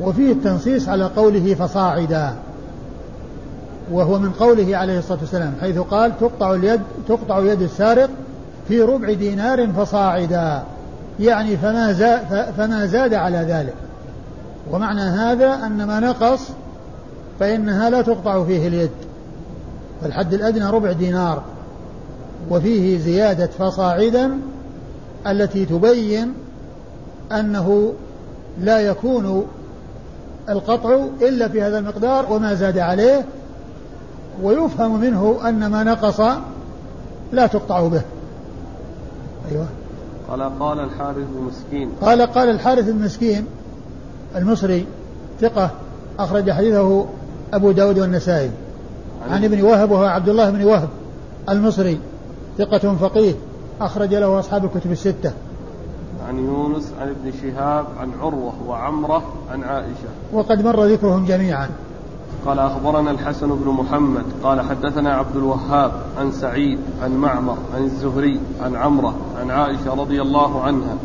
وفيه 0.00 0.32
التنصيص 0.32 0.88
على 0.88 1.04
قوله 1.04 1.54
فصاعدا 1.54 2.34
وهو 3.92 4.18
من 4.18 4.30
قوله 4.30 4.76
عليه 4.76 4.98
الصلاة 4.98 5.18
والسلام 5.20 5.52
حيث 5.60 5.78
قال 5.78 6.18
تقطع 6.20 6.54
اليد 6.54 6.80
تقطع 7.08 7.38
يد 7.38 7.62
السارق 7.62 8.10
في 8.68 8.82
ربع 8.82 9.12
دينار 9.12 9.72
فصاعدا. 9.72 10.62
يعني 11.20 11.56
فما 11.56 11.92
زاد, 11.92 12.20
فما 12.56 12.86
زاد 12.86 13.14
على 13.14 13.38
ذلك. 13.38 13.74
ومعنى 14.72 15.00
هذا 15.00 15.66
أن 15.66 15.84
ما 15.84 16.00
نقص 16.00 16.40
فإنها 17.40 17.90
لا 17.90 18.02
تقطع 18.02 18.44
فيه 18.44 18.68
اليد. 18.68 18.90
فالحد 20.02 20.34
الأدنى 20.34 20.70
ربع 20.70 20.92
دينار 20.92 21.42
وفيه 22.50 22.98
زيادة 22.98 23.46
فصاعدا 23.46 24.30
التي 25.26 25.66
تبين 25.66 26.32
أنه 27.32 27.92
لا 28.60 28.80
يكون 28.80 29.46
القطع 30.48 31.04
إلا 31.22 31.48
في 31.48 31.62
هذا 31.62 31.78
المقدار 31.78 32.32
وما 32.32 32.54
زاد 32.54 32.78
عليه 32.78 33.24
ويفهم 34.42 35.00
منه 35.00 35.38
أن 35.48 35.66
ما 35.66 35.84
نقص 35.84 36.20
لا 37.32 37.46
تقطع 37.46 37.88
به. 37.88 38.02
أيوة. 39.50 39.66
قال 40.28 40.58
قال 40.58 40.80
الحارث 40.80 41.26
المسكين 41.38 41.90
قال 42.00 42.22
قال 42.22 42.48
الحارث 42.50 42.88
المسكين 42.88 43.46
المصري 44.36 44.86
ثقة 45.40 45.70
أخرج 46.18 46.50
حديثه 46.50 47.06
أبو 47.52 47.72
داود 47.72 47.98
والنسائي. 47.98 48.50
عن 49.30 49.44
ابن 49.44 49.62
وهب 49.62 49.90
وهو 49.90 50.04
عبد 50.04 50.28
الله 50.28 50.50
بن 50.50 50.64
وهب 50.64 50.88
المصري 51.48 52.00
ثقة 52.58 52.94
فقيه. 52.94 53.34
أخرج 53.80 54.14
له 54.14 54.38
أصحاب 54.38 54.64
الكتب 54.64 54.92
الستة. 54.92 55.32
عن 56.28 56.38
يونس 56.38 56.92
عن 57.00 57.08
ابن 57.08 57.32
شهاب 57.42 57.86
عن 58.00 58.10
عروة 58.20 58.52
وعمرة 58.68 59.22
عن 59.52 59.62
عائشة. 59.62 60.08
وقد 60.32 60.64
مر 60.64 60.84
ذكرهم 60.84 61.24
جميعا. 61.24 61.68
قال 62.46 62.58
أخبرنا 62.58 63.10
الحسن 63.10 63.48
بن 63.48 63.70
محمد. 63.70 64.24
قال 64.42 64.60
حدثنا 64.60 65.14
عبد 65.14 65.36
الوهاب 65.36 65.92
عن 66.18 66.32
سعيد 66.32 66.78
عن 67.02 67.16
معمر 67.16 67.56
عن 67.74 67.82
الزهري 67.84 68.40
عن 68.62 68.76
عمرة 68.76 69.14
عن 69.40 69.50
عائشة 69.50 69.94
رضي 69.94 70.22
الله 70.22 70.62
عنها 70.62 70.96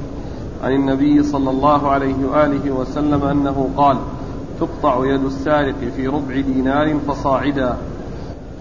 عن 0.64 0.72
النبي 0.72 1.24
صلى 1.24 1.50
الله 1.50 1.90
عليه 1.90 2.26
وآله 2.26 2.72
وسلم 2.72 3.24
أنه 3.24 3.70
قال 3.78 3.98
تقطع 4.60 5.06
يد 5.06 5.26
السارق 5.26 5.76
في 5.96 6.08
ربع 6.08 6.42
دينار 6.42 6.96
فصاعدا. 7.08 7.78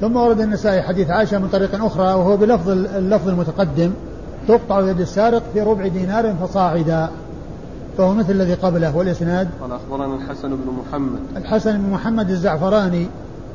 ثم 0.01 0.17
ورد 0.17 0.41
النسائي 0.41 0.83
حديث 0.83 1.11
عائشة 1.11 1.39
من 1.39 1.49
طريق 1.49 1.85
أخرى 1.85 2.05
وهو 2.05 2.37
بلفظ 2.37 2.71
اللفظ 2.71 3.29
المتقدم 3.29 3.91
تقطع 4.49 4.81
يد 4.81 5.01
السارق 5.01 5.43
في 5.53 5.61
ربع 5.61 5.87
دينار 5.87 6.35
فصاعدا. 6.35 7.11
فهو 7.99 8.15
مثل 8.15 8.31
الذي 8.31 8.55
قبله 8.55 8.97
والإسناد 8.97 9.49
قال 9.61 9.73
أخبرنا 9.73 10.15
الحسن 10.15 10.49
بن 10.49 10.73
محمد. 10.81 11.19
الحسن 11.37 11.79
بن 11.79 11.91
محمد 11.91 12.31
الزعفراني 12.31 13.07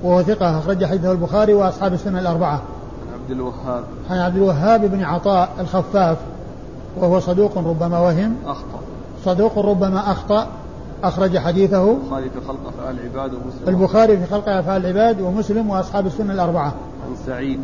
وهو 0.03 0.23
ثقة 0.23 0.59
أخرج 0.59 0.85
حديثه 0.85 1.11
البخاري 1.11 1.53
وأصحاب 1.53 1.93
السنة 1.93 2.19
الأربعة. 2.19 2.53
عن 2.53 3.19
عبد 3.21 3.31
الوهاب. 3.31 3.83
عن 4.09 4.17
عبد 4.17 4.35
الوهاب 4.35 4.85
بن 4.85 5.03
عطاء 5.03 5.49
الخفاف 5.59 6.17
وهو 6.97 7.19
صدوق 7.19 7.57
ربما 7.57 7.99
وهم. 7.99 8.35
أخطأ. 8.45 8.79
صدوق 9.25 9.59
ربما 9.59 10.11
أخطأ. 10.11 10.47
أخرج 11.03 11.37
حديثه 11.37 11.91
البخاري 11.91 12.29
في 12.29 12.41
خلق 12.47 12.67
أفعال 12.67 12.99
العباد 12.99 13.33
ومسلم. 13.33 13.67
البخاري 13.67 14.17
في 14.17 14.25
خلق 14.25 14.49
أفعال 14.49 14.85
العباد 14.85 15.21
ومسلم 15.21 15.69
وأصحاب 15.69 16.05
السنة 16.05 16.33
الأربعة. 16.33 16.73
عن 17.05 17.15
سعيد. 17.25 17.59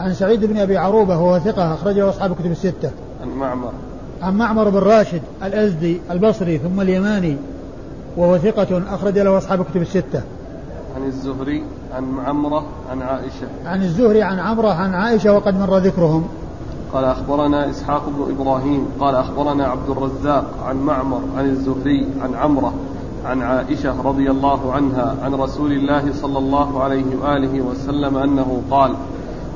عن 0.00 0.14
سعيد 0.14 0.44
بن 0.44 0.56
أبي 0.56 0.76
عروبة 0.76 1.18
وهو 1.18 1.38
ثقة 1.38 1.74
أخرجه 1.74 2.08
أصحاب 2.08 2.32
الكتب 2.32 2.50
الستة. 2.50 2.90
عن 3.22 3.28
معمر. 3.28 3.72
عن 4.22 4.36
معمر 4.36 4.68
بن 4.68 4.78
راشد 4.78 5.22
الأزدي 5.42 6.00
البصري 6.10 6.58
ثم 6.58 6.80
اليماني 6.80 7.36
وهو 8.16 8.38
ثقة 8.38 8.82
أخرج 8.94 9.18
له 9.18 9.38
أصحاب 9.38 9.60
الكتب 9.60 9.82
الستة. 9.82 10.22
عن 10.96 11.04
الزهري 11.06 11.62
عن 11.94 12.04
عمرة 12.26 12.64
عن 12.90 13.02
عائشة. 13.02 13.46
عن 13.66 13.82
الزهري 13.82 14.22
عن 14.22 14.38
عمرة 14.38 14.68
عن 14.68 14.94
عائشة 14.94 15.32
وقد 15.32 15.58
مر 15.58 15.78
ذكرهم. 15.78 16.28
قال 16.96 17.04
أخبرنا 17.04 17.70
إسحاق 17.70 18.02
بن 18.08 18.34
إبراهيم 18.34 18.86
قال 19.00 19.14
أخبرنا 19.14 19.66
عبد 19.66 19.90
الرزاق 19.90 20.44
عن 20.66 20.76
معمر 20.76 21.20
عن 21.36 21.44
الزهري 21.44 22.08
عن 22.22 22.34
عمرة 22.34 22.74
عن 23.24 23.42
عائشة 23.42 24.02
رضي 24.02 24.30
الله 24.30 24.72
عنها 24.72 25.16
عن 25.22 25.34
رسول 25.34 25.72
الله 25.72 26.12
صلى 26.12 26.38
الله 26.38 26.82
عليه 26.82 27.04
وآله 27.22 27.60
وسلم 27.60 28.16
أنه 28.16 28.62
قال 28.70 28.94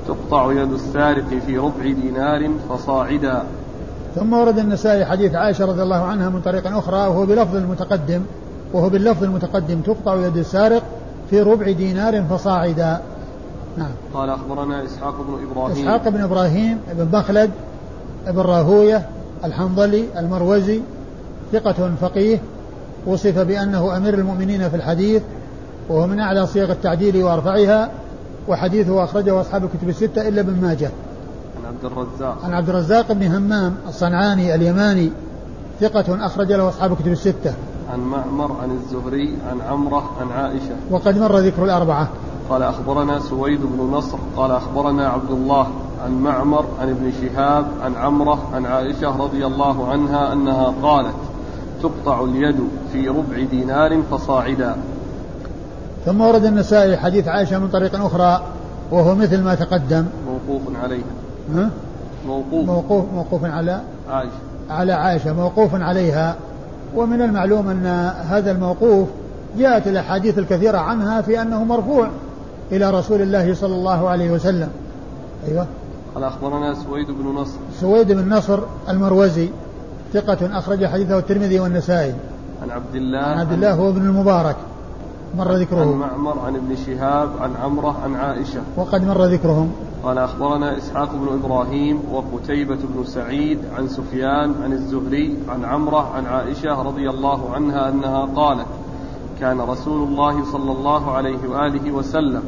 تقطع 0.08 0.52
يد 0.52 0.72
السارق 0.72 1.24
في 1.46 1.58
ربع 1.58 1.82
دينار 2.02 2.50
فصاعدا. 2.68 3.42
ثم 4.14 4.32
ورد 4.32 4.58
النسائي 4.58 5.04
حديث 5.04 5.34
عائشة 5.34 5.64
رضي 5.64 5.82
الله 5.82 6.02
عنها 6.02 6.28
من 6.28 6.40
طريق 6.40 6.76
أخرى 6.76 6.96
وهو 6.96 7.26
بلفظ 7.26 7.56
المتقدم 7.56 8.22
وهو 8.72 8.88
باللفظ 8.88 9.24
المتقدم 9.24 9.80
تقطع 9.80 10.14
يد 10.26 10.36
السارق 10.36 10.82
في 11.30 11.42
ربع 11.42 11.70
دينار 11.70 12.22
فصاعدا. 12.22 13.00
نعم. 13.80 13.90
قال 14.14 14.30
أخبرنا 14.30 14.84
إسحاق 14.84 15.14
بن 15.28 15.50
إبراهيم. 15.50 15.88
إسحاق 15.88 16.08
بن 16.08 16.20
إبراهيم 16.20 16.78
بن 16.92 17.18
مخلد 17.18 17.50
بن 18.26 18.40
راهوية 18.40 19.06
الحنظلي 19.44 20.04
المروزي 20.18 20.80
ثقة 21.52 21.90
فقيه 22.00 22.38
وصف 23.06 23.38
بأنه 23.38 23.96
أمير 23.96 24.14
المؤمنين 24.14 24.68
في 24.68 24.76
الحديث 24.76 25.22
وهو 25.88 26.06
من 26.06 26.20
أعلى 26.20 26.46
صيغ 26.46 26.70
التعديل 26.72 27.22
وأرفعها 27.22 27.90
وحديثه 28.48 29.04
أخرجه 29.04 29.40
أصحاب 29.40 29.64
الكتب 29.64 29.88
الستة 29.88 30.28
إلا 30.28 30.40
ابن 30.40 30.60
ماجه. 30.62 30.90
عن 31.56 31.74
عبد 31.74 31.84
الرزاق. 31.84 32.44
عن 32.44 32.54
عبد 32.54 32.68
الرزاق 32.68 33.12
بن 33.12 33.26
همام 33.26 33.74
الصنعاني 33.88 34.54
اليماني 34.54 35.10
ثقة 35.80 36.26
أخرج 36.26 36.52
له 36.52 36.68
أصحاب 36.68 36.92
الكتب 36.92 37.12
الستة. 37.12 37.54
عن 37.92 38.00
معمر 38.00 38.56
عن 38.62 38.70
الزهري 38.70 39.36
عن 39.50 39.60
عمرة 39.60 40.10
عن 40.20 40.28
عائشة. 40.32 40.76
وقد 40.90 41.18
مر 41.18 41.38
ذكر 41.38 41.64
الأربعة. 41.64 42.08
قال 42.50 42.62
أخبرنا 42.62 43.18
سويد 43.18 43.60
بن 43.60 43.90
نصر 43.92 44.18
قال 44.36 44.50
أخبرنا 44.50 45.08
عبد 45.08 45.30
الله 45.30 45.66
عن 46.04 46.12
معمر 46.12 46.64
عن 46.80 46.88
ابن 46.88 47.12
شهاب 47.20 47.66
عن 47.82 47.94
عمرة 47.94 48.38
عن 48.54 48.66
عائشة 48.66 49.16
رضي 49.16 49.46
الله 49.46 49.88
عنها 49.88 50.32
أنها 50.32 50.74
قالت 50.82 51.14
تقطع 51.82 52.24
اليد 52.24 52.56
في 52.92 53.08
ربع 53.08 53.44
دينار 53.50 54.02
فصاعدا. 54.10 54.76
ثم 56.06 56.20
ورد 56.20 56.44
النسائي 56.44 56.96
حديث 56.96 57.28
عائشة 57.28 57.58
من 57.58 57.68
طريق 57.68 58.04
أخرى 58.04 58.42
وهو 58.90 59.14
مثل 59.14 59.42
ما 59.42 59.54
تقدم. 59.54 60.06
موقوف 60.26 60.62
عليها 60.82 61.04
ها؟ 61.54 61.70
موقوف. 62.26 62.66
موقوف 62.66 63.04
موقوف 63.14 63.44
على 63.44 63.80
عائشة. 64.10 64.30
على 64.70 64.92
عائشة 64.92 65.32
موقوف 65.32 65.74
عليها. 65.74 66.36
ومن 66.96 67.22
المعلوم 67.22 67.68
أن 67.68 67.86
هذا 68.28 68.50
الموقوف 68.50 69.08
جاءت 69.58 69.86
الأحاديث 69.86 70.38
الكثيرة 70.38 70.78
عنها 70.78 71.20
في 71.20 71.42
أنه 71.42 71.64
مرفوع. 71.64 72.08
إلى 72.72 72.90
رسول 72.90 73.22
الله 73.22 73.54
صلى 73.54 73.74
الله 73.74 74.08
عليه 74.08 74.30
وسلم. 74.30 74.68
أيوة. 75.48 75.66
قال 76.14 76.24
أخبرنا 76.24 76.74
سويد 76.74 77.06
بن 77.06 77.26
نصر. 77.34 77.58
سويد 77.80 78.12
بن 78.12 78.34
نصر 78.34 78.58
المروزي 78.88 79.48
ثقة 80.12 80.58
أخرج 80.58 80.86
حديثه 80.86 81.18
الترمذي 81.18 81.60
والنسائي. 81.60 82.14
عن 82.62 82.70
عبد 82.70 82.94
الله 82.94 83.18
عن 83.18 83.38
عبد 83.38 83.52
الله 83.52 83.74
هو 83.74 83.88
ابن 83.88 84.00
المبارك. 84.00 84.56
مر 85.38 85.48
عن 85.48 85.60
ذكره 85.60 85.84
معمر 85.84 86.38
عن 86.38 86.56
ابن 86.56 86.76
شهاب 86.86 87.28
عن 87.40 87.50
عمرة 87.62 87.96
عن 88.04 88.14
عائشة. 88.14 88.60
وقد 88.76 89.04
مر 89.04 89.24
ذكرهم. 89.24 89.72
قال 90.04 90.18
أخبرنا 90.18 90.78
إسحاق 90.78 91.12
بن 91.12 91.28
إبراهيم 91.44 92.00
وقتيبة 92.12 92.78
بن 92.94 93.04
سعيد 93.04 93.58
عن 93.78 93.88
سفيان 93.88 94.54
عن 94.64 94.72
الزهري 94.72 95.36
عن 95.48 95.64
عمرة 95.64 96.10
عن 96.14 96.26
عائشة 96.26 96.82
رضي 96.82 97.10
الله 97.10 97.54
عنها 97.54 97.88
أنها 97.88 98.24
قالت 98.36 98.66
كان 99.40 99.60
رسول 99.60 100.08
الله 100.08 100.44
صلى 100.52 100.72
الله 100.72 101.10
عليه 101.12 101.48
وآله 101.48 101.92
وسلم 101.92 102.42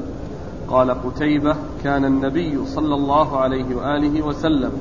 قال 0.73 0.91
قتيبة 0.91 1.57
كان 1.85 2.05
النبي 2.05 2.59
صلى 2.67 2.95
الله 2.95 3.39
عليه 3.41 3.75
وآله 3.75 4.23
وسلم 4.23 4.73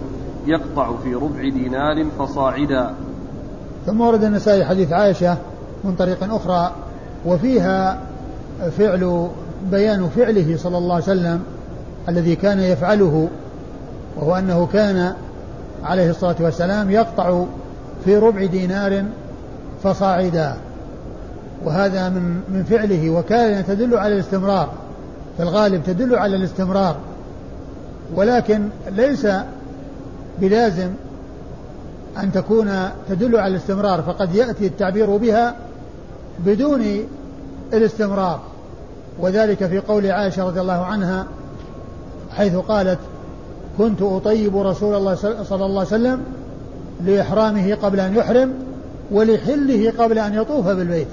يقطع 0.47 0.91
في 1.03 1.13
ربع 1.15 1.41
دينار 1.41 2.05
فصاعدا. 2.19 2.93
ثم 3.85 4.01
ورد 4.01 4.23
النسائي 4.23 4.65
حديث 4.65 4.93
عائشة 4.93 5.37
من 5.83 5.95
طريق 5.95 6.33
أخرى 6.33 6.71
وفيها 7.25 7.99
فعل 8.77 9.27
بيان 9.71 10.09
فعله 10.09 10.57
صلى 10.57 10.77
الله 10.77 10.93
عليه 10.93 11.03
وسلم 11.03 11.43
الذي 12.09 12.35
كان 12.35 12.59
يفعله 12.59 13.29
وهو 14.17 14.35
أنه 14.35 14.67
كان 14.73 15.13
عليه 15.83 16.09
الصلاة 16.09 16.35
والسلام 16.39 16.91
يقطع 16.91 17.43
في 18.05 18.17
ربع 18.17 18.45
دينار 18.45 19.05
فصاعدا. 19.83 20.57
وهذا 21.65 22.09
من 22.09 22.41
من 22.53 22.63
فعله 22.63 23.09
وكان 23.09 23.65
تدل 23.65 23.97
على 23.97 24.13
الاستمرار. 24.13 24.69
في 25.37 25.43
الغالب 25.43 25.83
تدل 25.83 26.15
على 26.15 26.35
الاستمرار 26.35 26.95
ولكن 28.15 28.69
ليس 28.89 29.27
بلازم 30.39 30.89
أن 32.17 32.31
تكون 32.31 32.71
تدل 33.09 33.37
على 33.37 33.51
الاستمرار 33.51 34.01
فقد 34.01 34.35
يأتي 34.35 34.67
التعبير 34.67 35.17
بها 35.17 35.55
بدون 36.45 37.05
الاستمرار 37.73 38.39
وذلك 39.19 39.65
في 39.65 39.79
قول 39.79 40.11
عائشة 40.11 40.45
رضي 40.45 40.61
الله 40.61 40.85
عنها 40.85 41.25
حيث 42.31 42.55
قالت 42.55 42.99
كنت 43.77 44.01
أطيب 44.01 44.57
رسول 44.57 44.95
الله 44.95 45.15
صلى 45.43 45.65
الله 45.65 45.79
عليه 45.79 45.87
وسلم 45.87 46.23
لإحرامه 47.05 47.75
قبل 47.75 47.99
أن 47.99 48.15
يحرم 48.15 48.53
ولحله 49.11 49.93
قبل 49.99 50.19
أن 50.19 50.33
يطوف 50.33 50.67
بالبيت. 50.67 51.07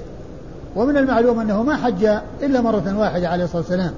ومن 0.75 0.97
المعلوم 0.97 1.39
أنه 1.39 1.63
ما 1.63 1.75
حج 1.75 2.05
إلا 2.43 2.61
مرة 2.61 2.95
واحدة 2.97 3.29
عليه 3.29 3.43
الصلاة 3.43 3.61
والسلام. 3.61 3.93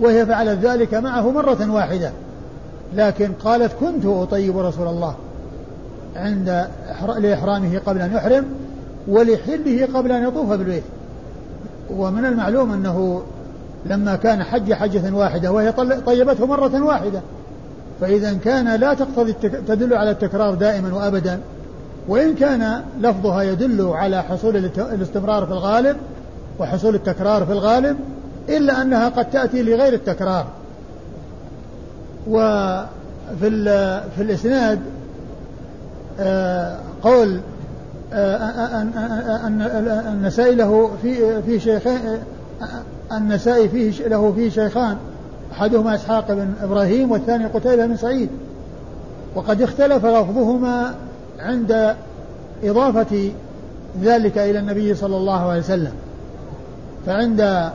وهي 0.00 0.26
فعلت 0.26 0.58
ذلك 0.64 0.94
معه 0.94 1.30
مرة 1.30 1.70
واحدة. 1.70 2.12
لكن 2.94 3.32
قالت 3.32 3.72
كنت 3.80 4.06
أطيب 4.06 4.58
رسول 4.58 4.88
الله 4.88 5.14
عند 6.16 6.66
لإحرامه 7.18 7.80
قبل 7.86 8.00
أن 8.00 8.12
يحرم 8.12 8.44
ولحله 9.08 9.88
قبل 9.94 10.12
أن 10.12 10.28
يطوف 10.28 10.48
بالبيت. 10.48 10.82
ومن 11.90 12.24
المعلوم 12.24 12.72
أنه 12.72 13.22
لما 13.86 14.16
كان 14.16 14.42
حج 14.42 14.72
حجة 14.72 15.14
واحدة 15.14 15.52
وهي 15.52 15.72
طيبته 16.06 16.46
مرة 16.46 16.84
واحدة. 16.84 17.20
فإذا 18.00 18.34
كان 18.44 18.74
لا 18.74 18.94
تقتضي 18.94 19.32
تدل 19.42 19.94
على 19.94 20.10
التكرار 20.10 20.54
دائما 20.54 20.94
وأبدا. 20.94 21.40
وإن 22.08 22.34
كان 22.34 22.82
لفظها 23.00 23.42
يدل 23.42 23.88
على 23.88 24.22
حصول 24.22 24.56
الاستمرار 24.76 25.46
في 25.46 25.52
الغالب 25.52 25.96
وحصول 26.58 26.94
التكرار 26.94 27.46
في 27.46 27.52
الغالب 27.52 27.96
إلا 28.48 28.82
أنها 28.82 29.08
قد 29.08 29.30
تأتي 29.30 29.62
لغير 29.62 29.92
التكرار. 29.92 30.46
وفي 32.28 32.86
في 34.16 34.22
الإسناد 34.22 34.80
آه، 36.20 36.76
قول 37.02 37.40
آه، 38.12 38.36
أن 39.46 39.62
النسائي 40.12 40.54
له 40.54 40.90
في 41.02 41.42
في 41.42 41.60
شيخين 41.60 42.00
النسائي 43.12 43.68
فيه 43.68 44.08
له 44.08 44.32
فيه 44.32 44.50
شيخان 44.50 44.96
أحدهما 45.52 45.94
إسحاق 45.94 46.32
بن 46.32 46.52
إبراهيم 46.62 47.10
والثاني 47.10 47.46
قتيبة 47.46 47.86
بن 47.86 47.96
سعيد. 47.96 48.28
وقد 49.34 49.62
اختلف 49.62 50.06
لفظهما 50.06 50.94
عند 51.38 51.94
إضافة 52.64 53.30
ذلك 54.02 54.38
إلى 54.38 54.58
النبي 54.58 54.94
صلى 54.94 55.16
الله 55.16 55.50
عليه 55.50 55.60
وسلم. 55.60 55.92
فعند 57.06 57.70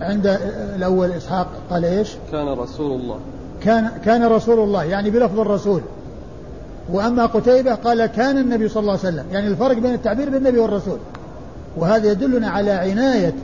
عند 0.00 0.38
الأول 0.76 1.12
إسحاق 1.12 1.46
قال 1.70 1.84
إيش؟ 1.84 2.12
كان 2.32 2.48
رسول 2.48 3.00
الله. 3.00 3.18
كان 3.62 3.90
كان 4.04 4.24
رسول 4.24 4.58
الله 4.58 4.84
يعني 4.84 5.10
بلفظ 5.10 5.40
الرسول. 5.40 5.80
وأما 6.92 7.26
قتيبة 7.26 7.74
قال 7.74 8.06
كان 8.06 8.38
النبي 8.38 8.68
صلى 8.68 8.80
الله 8.80 8.92
عليه 8.92 9.08
وسلم 9.08 9.24
يعني 9.32 9.46
الفرق 9.46 9.78
بين 9.78 9.94
التعبير 9.94 10.30
بالنبي 10.30 10.58
والرسول. 10.58 10.98
وهذا 11.76 12.10
يدلنا 12.10 12.48
على 12.48 12.70
عناية 12.70 13.34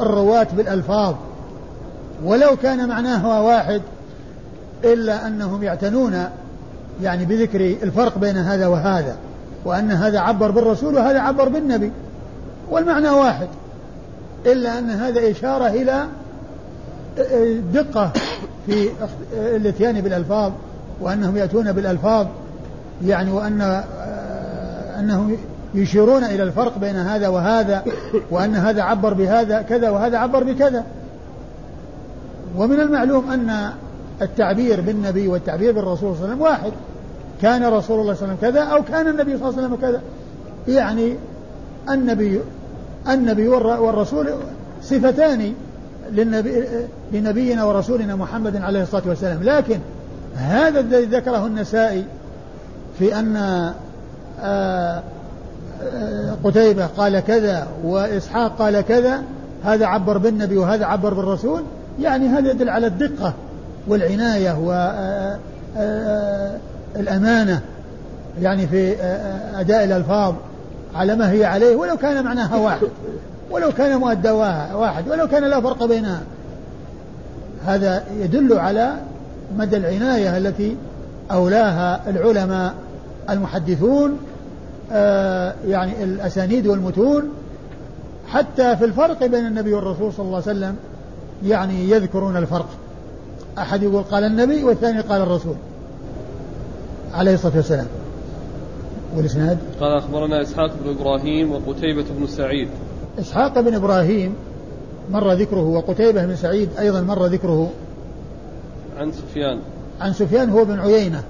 الرواة 0.00 0.46
بالألفاظ. 0.56 1.14
ولو 2.24 2.56
كان 2.62 2.88
معناها 2.88 3.40
واحد 3.40 3.82
إلا 4.84 5.26
أنهم 5.26 5.62
يعتنون 5.62 6.24
يعني 7.02 7.24
بذكر 7.24 7.60
الفرق 7.60 8.18
بين 8.18 8.36
هذا 8.36 8.66
وهذا 8.66 9.16
وأن 9.64 9.90
هذا 9.90 10.18
عبر 10.18 10.50
بالرسول 10.50 10.94
وهذا 10.94 11.20
عبر 11.20 11.48
بالنبي. 11.48 11.92
والمعنى 12.70 13.10
واحد. 13.10 13.48
إلا 14.46 14.78
أن 14.78 14.90
هذا 14.90 15.30
إشارة 15.30 15.66
إلى 15.66 16.06
دقة 17.74 18.12
في 18.66 18.88
الاتيان 19.34 20.00
بالألفاظ 20.00 20.52
وأنهم 21.00 21.36
يأتون 21.36 21.72
بالألفاظ 21.72 22.26
يعني 23.04 23.32
وأن 23.32 23.82
أنهم 24.98 25.36
يشيرون 25.74 26.24
إلى 26.24 26.42
الفرق 26.42 26.78
بين 26.78 26.96
هذا 26.96 27.28
وهذا 27.28 27.84
وأن 28.30 28.54
هذا 28.54 28.82
عبر 28.82 29.14
بهذا 29.14 29.62
كذا 29.62 29.90
وهذا 29.90 30.18
عبر 30.18 30.44
بكذا. 30.44 30.84
ومن 32.56 32.80
المعلوم 32.80 33.30
أن 33.30 33.70
التعبير 34.22 34.80
بالنبي 34.80 35.28
والتعبير 35.28 35.72
بالرسول 35.72 36.16
صلى 36.16 36.24
الله 36.24 36.24
عليه 36.24 36.34
وسلم 36.34 36.42
واحد. 36.42 36.72
كان 37.42 37.64
رسول 37.64 38.00
الله 38.00 38.14
صلى 38.14 38.24
الله 38.24 38.36
عليه 38.40 38.40
وسلم 38.42 38.50
كذا 38.50 38.60
أو 38.60 38.82
كان 38.82 39.08
النبي 39.08 39.38
صلى 39.38 39.48
الله 39.48 39.58
عليه 39.58 39.66
وسلم 39.66 39.76
كذا. 39.76 40.00
يعني 40.68 41.16
النبي 41.90 42.40
النبي 43.08 43.48
والرسول 43.48 44.30
صفتان 44.82 45.52
للنبي 46.12 46.64
لنبينا 47.12 47.64
ورسولنا 47.64 48.16
محمد 48.16 48.56
عليه 48.56 48.82
الصلاة 48.82 49.02
والسلام. 49.06 49.42
لكن 49.42 49.78
هذا 50.36 50.80
الذي 50.80 51.04
ذكره 51.04 51.46
النسائي 51.46 52.04
في 52.98 53.18
أن 53.18 53.36
آه، 53.36 53.74
آه، 54.42 56.36
قتيبة 56.44 56.86
قال 56.86 57.20
كذا 57.20 57.66
وإسحاق 57.84 58.58
قال 58.58 58.80
كذا 58.80 59.22
هذا 59.64 59.86
عبر 59.86 60.18
بالنبي 60.18 60.56
وهذا 60.56 60.86
عبر 60.86 61.14
بالرسول 61.14 61.62
يعني 62.00 62.28
هذا 62.28 62.50
يدل 62.50 62.68
على 62.68 62.86
الدقة 62.86 63.34
والعناية 63.88 64.58
والأمانة 66.96 67.54
آه، 67.54 68.42
يعني 68.42 68.66
في 68.66 68.96
أداء 69.54 69.84
الألفاظ. 69.84 70.34
على 70.94 71.16
ما 71.16 71.30
هي 71.30 71.44
عليه 71.44 71.76
ولو 71.76 71.96
كان 71.96 72.24
معناها 72.24 72.56
واحد 72.56 72.88
ولو 73.50 73.72
كان 73.72 74.00
مؤدى 74.00 74.30
واحد 74.30 75.08
ولو 75.08 75.28
كان 75.28 75.44
لا 75.44 75.60
فرق 75.60 75.84
بينها 75.84 76.20
هذا 77.66 78.04
يدل 78.18 78.58
على 78.58 78.96
مدى 79.56 79.76
العناية 79.76 80.38
التي 80.38 80.76
أولاها 81.30 82.10
العلماء 82.10 82.74
المحدثون 83.30 84.18
آه 84.92 85.54
يعني 85.66 86.04
الأسانيد 86.04 86.66
والمتون. 86.66 87.22
حتى 88.28 88.76
في 88.76 88.84
الفرق 88.84 89.26
بين 89.26 89.46
النبي 89.46 89.74
والرسول 89.74 90.12
صلى 90.12 90.26
الله 90.26 90.42
عليه 90.46 90.50
وسلم 90.58 90.76
يعني 91.44 91.90
يذكرون 91.90 92.36
الفرق. 92.36 92.68
أحد 93.58 93.82
يقول 93.82 94.02
قال 94.02 94.24
النبي 94.24 94.64
والثاني 94.64 95.00
قال 95.00 95.20
الرسول 95.20 95.54
عليه 97.14 97.34
الصلاة 97.34 97.56
والسلام. 97.56 97.86
والإسناد 99.16 99.58
قال 99.80 99.92
أخبرنا 99.92 100.42
إسحاق 100.42 100.70
بن 100.84 100.90
إبراهيم 100.90 101.52
وقتيبة 101.52 102.04
بن 102.18 102.26
سعيد 102.26 102.68
إسحاق 103.18 103.60
بن 103.60 103.74
إبراهيم 103.74 104.34
مر 105.10 105.32
ذكره 105.32 105.68
وقتيبة 105.68 106.26
بن 106.26 106.36
سعيد 106.36 106.68
أيضا 106.78 107.00
مر 107.00 107.26
ذكره 107.26 107.70
عن 108.98 109.12
سفيان 109.12 109.58
عن 110.00 110.12
سفيان 110.12 110.50
هو 110.50 110.64
بن 110.64 110.78
عيينة 110.78 111.22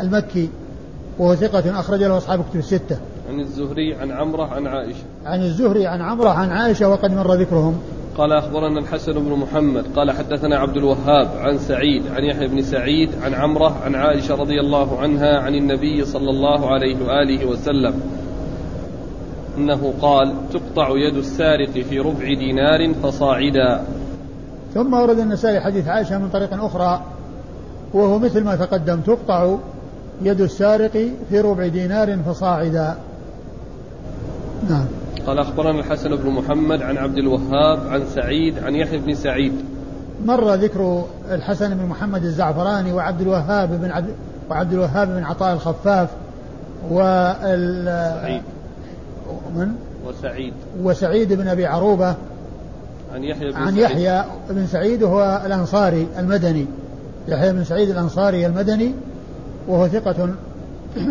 المكي 0.00 0.48
وهو 1.18 1.34
ثقة 1.34 1.80
أخرج 1.80 2.02
له 2.02 2.16
أصحاب 2.16 2.44
كتب 2.50 2.58
الستة. 2.58 2.98
عن 3.28 3.40
الزهري 3.40 3.94
عن 3.94 4.10
عمرة 4.10 4.44
عن 4.44 4.66
عائشة. 4.66 5.02
عن 5.24 5.42
الزهري 5.42 5.86
عن 5.86 6.00
عمرة 6.00 6.28
عن 6.28 6.50
عائشة 6.50 6.88
وقد 6.88 7.10
مر 7.10 7.34
ذكرهم. 7.34 7.80
قال 8.18 8.32
أخبرنا 8.32 8.80
الحسن 8.80 9.12
بن 9.12 9.32
محمد 9.32 9.84
قال 9.96 10.10
حدثنا 10.10 10.58
عبد 10.58 10.76
الوهاب 10.76 11.28
عن 11.38 11.58
سعيد 11.58 12.02
عن 12.16 12.24
يحيى 12.24 12.48
بن 12.48 12.62
سعيد 12.62 13.10
عن 13.22 13.34
عمرة 13.34 13.76
عن 13.84 13.94
عائشة 13.94 14.34
رضي 14.34 14.60
الله 14.60 14.98
عنها 14.98 15.38
عن 15.38 15.54
النبي 15.54 16.04
صلى 16.04 16.30
الله 16.30 16.70
عليه 16.70 16.96
وآله 17.06 17.46
وسلم 17.46 17.94
أنه 19.58 19.94
قال 20.02 20.34
تقطع 20.52 20.88
يد 20.88 21.16
السارق 21.16 21.70
في 21.70 21.98
ربع 21.98 22.34
دينار 22.34 22.94
فصاعدا. 22.94 23.84
ثم 24.74 24.94
ورد 24.94 25.18
النسائي 25.18 25.60
حديث 25.60 25.88
عائشة 25.88 26.18
من 26.18 26.28
طريق 26.28 26.64
أخرى 26.64 27.02
وهو 27.94 28.18
مثل 28.18 28.44
ما 28.44 28.56
تقدم 28.56 29.00
تقطع 29.00 29.56
يد 30.22 30.40
السارق 30.40 31.08
في 31.30 31.40
ربع 31.40 31.66
دينار 31.66 32.18
فصاعدا. 32.18 32.96
نعم. 34.68 34.86
قال 35.26 35.38
أخبرنا 35.38 35.80
الحسن 35.80 36.16
بن 36.16 36.30
محمد 36.30 36.82
عن 36.82 36.96
عبد 36.96 37.18
الوهاب 37.18 37.88
عن 37.88 38.02
سعيد 38.14 38.58
عن 38.58 38.74
يحيى 38.74 38.98
بن 38.98 39.14
سعيد. 39.14 39.52
مر 40.24 40.54
ذكر 40.54 41.04
الحسن 41.30 41.74
بن 41.74 41.86
محمد 41.86 42.24
الزعفراني 42.24 42.92
وعبد 42.92 43.20
الوهاب 43.20 43.80
بن 43.80 43.90
عبد 43.90 44.14
وعبد 44.50 44.72
الوهاب 44.72 45.08
بن 45.08 45.24
عطاء 45.24 45.54
الخفاف 45.54 46.08
وال 46.90 47.84
سعيد. 48.20 48.42
من؟ 49.54 49.72
وسعيد. 50.06 50.52
وسعيد 50.82 51.32
بن 51.32 51.48
أبي 51.48 51.66
عروبة. 51.66 52.14
عن 53.14 53.24
يحيى 53.24 53.50
بن 53.50 53.56
عن 53.56 53.76
يحيى 53.76 54.24
بن 54.50 54.66
سعيد 54.66 55.02
وهو 55.02 55.42
الأنصاري 55.46 56.06
المدني. 56.18 56.66
يحيى 57.28 57.52
بن 57.52 57.64
سعيد 57.64 57.90
الأنصاري 57.90 58.46
المدني 58.46 58.94
وهو 59.68 59.88
ثقة 59.88 60.28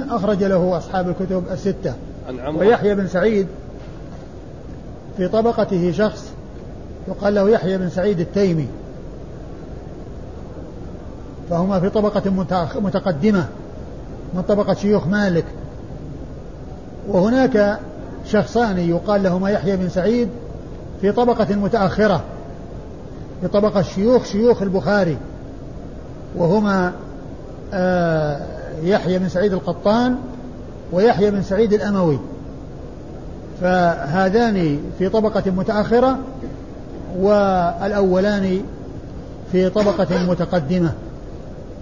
أخرج 0.10 0.44
له 0.44 0.78
أصحاب 0.78 1.10
الكتب 1.10 1.44
الستة. 1.52 1.94
عن 2.28 2.40
عمرو. 2.40 2.60
ويحيى 2.60 2.96
بن 2.96 3.08
سعيد 3.08 3.48
في 5.20 5.28
طبقته 5.28 5.92
شخص 5.92 6.32
يقال 7.08 7.36
له 7.36 7.50
يحيى 7.50 7.78
بن 7.78 7.90
سعيد 7.90 8.20
التيمي. 8.20 8.68
فهما 11.50 11.80
في 11.80 11.90
طبقة 11.90 12.30
متقدمة 12.76 13.46
من 14.34 14.42
طبقة 14.42 14.74
شيوخ 14.74 15.08
مالك. 15.08 15.46
وهناك 17.08 17.80
شخصان 18.26 18.78
يقال 18.78 19.24
لهما 19.24 19.50
يحيى 19.50 19.78
بن 19.78 19.90
سعيد 19.90 20.30
في 21.02 21.12
طبقة 21.12 21.56
متأخرة 21.56 22.24
في 23.42 23.48
طبقة 23.48 23.82
شيوخ 23.82 24.26
شيوخ 24.26 24.62
البخاري. 24.62 25.18
وهما 26.36 26.94
آه 27.74 28.46
يحيى 28.84 29.20
بن 29.20 29.30
سعيد 29.30 29.54
القطان 29.54 30.16
ويحيى 30.92 31.32
بن 31.32 31.42
سعيد 31.42 31.74
الأموي. 31.74 32.20
فهذان 33.62 34.80
في 34.98 35.10
طبقة 35.10 35.52
متأخرة 35.52 36.20
والأولان 37.18 38.62
في 39.52 39.70
طبقة 39.70 40.26
متقدمة 40.30 40.94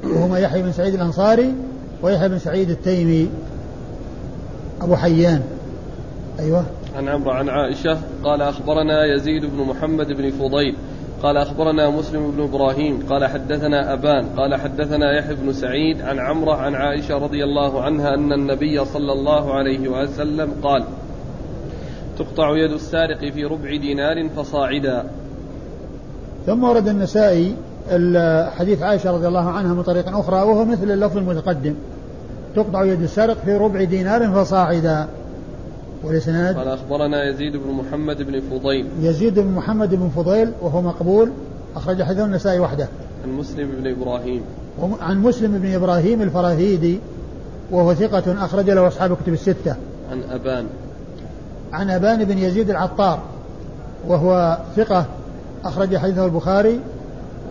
وهما 0.03 0.39
يحيى 0.39 0.61
بن 0.61 0.71
سعيد 0.71 0.93
الأنصاري 0.93 1.53
ويحيى 2.01 2.29
بن 2.29 2.39
سعيد 2.39 2.69
التيمي. 2.69 3.29
أبو 4.81 4.95
حيان. 4.95 5.41
أيوه. 6.39 6.65
عن 6.97 7.07
عمرو 7.09 7.31
عن 7.31 7.49
عائشة 7.49 7.97
قال 8.23 8.41
أخبرنا 8.41 9.05
يزيد 9.15 9.45
بن 9.45 9.63
محمد 9.63 10.07
بن 10.07 10.31
فضيل 10.31 10.75
قال 11.23 11.37
أخبرنا 11.37 11.89
مسلم 11.89 12.31
بن 12.31 12.43
إبراهيم 12.43 12.99
قال 13.09 13.25
حدثنا 13.25 13.93
أبان 13.93 14.25
قال 14.25 14.55
حدثنا 14.55 15.17
يحيى 15.17 15.35
بن 15.35 15.53
سعيد 15.53 16.01
عن 16.01 16.19
عمرة 16.19 16.55
عن 16.55 16.75
عائشة 16.75 17.17
رضي 17.17 17.43
الله 17.43 17.81
عنها 17.81 18.13
أن 18.13 18.33
النبي 18.33 18.85
صلى 18.85 19.13
الله 19.13 19.53
عليه 19.53 19.87
وسلم 19.87 20.51
قال 20.63 20.83
تقطع 22.19 22.57
يد 22.57 22.71
السارق 22.71 23.31
في 23.31 23.45
ربع 23.45 23.75
دينار 23.75 24.29
فصاعدا. 24.29 25.03
ثم 26.45 26.63
ورد 26.63 26.87
النسائي 26.87 27.55
حديث 28.57 28.81
عائشة 28.81 29.11
رضي 29.11 29.27
الله 29.27 29.49
عنها 29.49 29.73
من 29.73 29.83
طريق 29.83 30.17
أخرى 30.17 30.35
وهو 30.35 30.65
مثل 30.65 30.91
اللفظ 30.91 31.17
المتقدم. 31.17 31.73
تقطع 32.55 32.83
يد 32.83 33.01
السارق 33.01 33.37
في 33.45 33.57
ربع 33.57 33.83
دينار 33.83 34.31
فصاعدا. 34.31 35.07
والإسناد؟ 36.03 36.57
قال 36.57 36.67
أخبرنا 36.67 37.29
يزيد 37.29 37.55
بن 37.55 37.71
محمد 37.71 38.21
بن 38.21 38.39
فضيل. 38.39 38.87
يزيد 39.01 39.39
بن 39.39 39.51
محمد 39.51 39.95
بن 39.95 40.09
فضيل 40.15 40.51
وهو 40.61 40.81
مقبول. 40.81 41.31
أخرج 41.75 42.03
حديث 42.03 42.23
النسائي 42.23 42.59
وحده. 42.59 42.87
عن 43.23 43.31
مسلم 43.31 43.69
بن 43.81 43.91
إبراهيم. 43.91 44.41
عن 45.01 45.21
مسلم 45.21 45.57
بن 45.57 45.73
إبراهيم 45.73 46.21
الفراهيدي 46.21 46.99
وهو 47.71 47.93
ثقة 47.93 48.45
أخرج 48.45 48.69
له 48.69 48.87
أصحاب 48.87 49.11
الكتب 49.11 49.33
الستة. 49.33 49.75
عن 50.11 50.23
أبان. 50.31 50.65
عن 51.73 51.89
أبان 51.89 52.23
بن 52.23 52.37
يزيد 52.37 52.69
العطار 52.69 53.19
وهو 54.07 54.57
ثقة 54.75 55.05
أخرج 55.65 55.97
حديثه 55.97 56.25
البخاري 56.25 56.79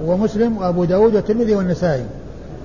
ومسلم 0.04 0.56
وأبو 0.56 0.84
داود 0.84 1.14
والترمذي 1.14 1.54
والنسائي. 1.54 2.04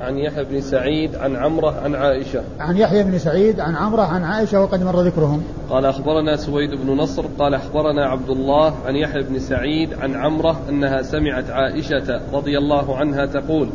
عن 0.01 0.17
يحيى 0.17 0.43
بن 0.43 0.61
سعيد 0.61 1.15
عن 1.15 1.35
عمرة 1.35 1.75
عن 1.83 1.95
عائشة. 1.95 2.41
عن 2.59 2.77
يحيى 2.77 3.03
بن 3.03 3.17
سعيد 3.17 3.59
عن 3.59 3.75
عمرة 3.75 4.01
عن 4.01 4.23
عائشة 4.23 4.61
وقد 4.61 4.83
مر 4.83 5.01
ذكرهم. 5.01 5.43
قال 5.69 5.85
أخبرنا 5.85 6.35
سويد 6.35 6.69
بن 6.69 6.97
نصر 6.97 7.25
قال 7.39 7.53
أخبرنا 7.53 8.05
عبد 8.05 8.29
الله 8.29 8.73
عن 8.85 8.95
يحيى 8.95 9.23
بن 9.23 9.39
سعيد 9.39 9.93
عن 9.93 10.15
عمرة 10.15 10.59
أنها 10.69 11.01
سمعت 11.01 11.49
عائشة 11.49 12.21
رضي 12.33 12.57
الله 12.57 12.97
عنها 12.97 13.25
تقول 13.25 13.69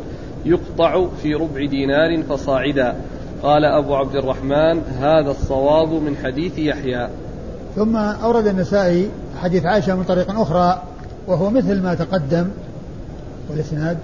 يقطع 0.45 1.07
في 1.23 1.33
ربع 1.33 1.65
دينار 1.65 2.23
فصاعدا 2.23 2.95
قال 3.43 3.65
أبو 3.65 3.95
عبد 3.95 4.15
الرحمن 4.15 4.81
هذا 4.99 5.31
الصواب 5.31 5.93
من 5.93 6.17
حديث 6.23 6.59
يحيى 6.59 7.09
ثم 7.75 7.95
أورد 7.95 8.47
النسائي 8.47 9.09
حديث 9.41 9.65
عائشة 9.65 9.95
من 9.95 10.03
طريق 10.03 10.39
أخرى 10.39 10.81
وهو 11.27 11.49
مثل 11.49 11.81
ما 11.81 11.95
تقدم. 11.95 12.47
والإسناد؟ 13.49 13.97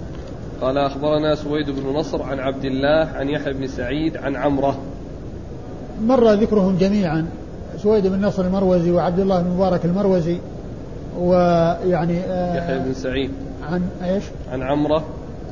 قال 0.60 0.78
أخبرنا 0.78 1.34
سويد 1.34 1.70
بن 1.70 1.88
نصر 1.88 2.22
عن 2.22 2.38
عبد 2.38 2.64
الله 2.64 3.08
عن 3.14 3.28
يحيى 3.28 3.52
بن 3.52 3.66
سعيد 3.66 4.16
عن 4.16 4.36
عمرة. 4.36 4.78
مر 6.06 6.32
ذكرهم 6.32 6.76
جميعا. 6.76 7.26
سويد 7.82 8.06
بن 8.06 8.26
نصر 8.26 8.44
المروزي 8.44 8.90
وعبد 8.90 9.18
الله 9.18 9.42
بن 9.42 9.50
مبارك 9.50 9.84
المروزي 9.84 10.38
ويعني 11.18 12.20
آه 12.20 12.56
يحيى 12.56 12.78
بن 12.78 12.94
سعيد. 12.94 13.30
عن 13.70 13.82
إيش؟ 14.04 14.24
عن 14.52 14.62
عمرة. 14.62 15.04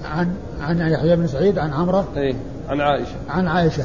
عن 0.04 0.28
عن 0.60 0.78
يحيى 0.78 1.16
بن 1.16 1.26
سعيد 1.26 1.58
عن 1.58 1.72
عمرة. 1.72 2.04
إيه 2.16 2.34
عن 2.68 2.80
عائشة. 2.80 3.14
عن 3.30 3.48
عائشة. 3.48 3.84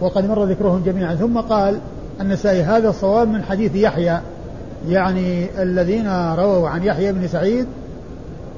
وقد 0.00 0.28
مر 0.28 0.44
ذكرهم 0.44 0.82
جميعا. 0.86 1.14
ثم 1.14 1.40
قال 1.40 1.78
النسائي. 2.20 2.62
هذا 2.62 2.88
الصواب 2.88 3.28
من 3.28 3.42
حديث 3.42 3.74
يحيى. 3.74 4.20
يعني 4.88 5.46
الذين 5.62 6.08
رووا 6.34 6.68
عن 6.68 6.84
يحيى 6.84 7.12
بن 7.12 7.28
سعيد 7.28 7.66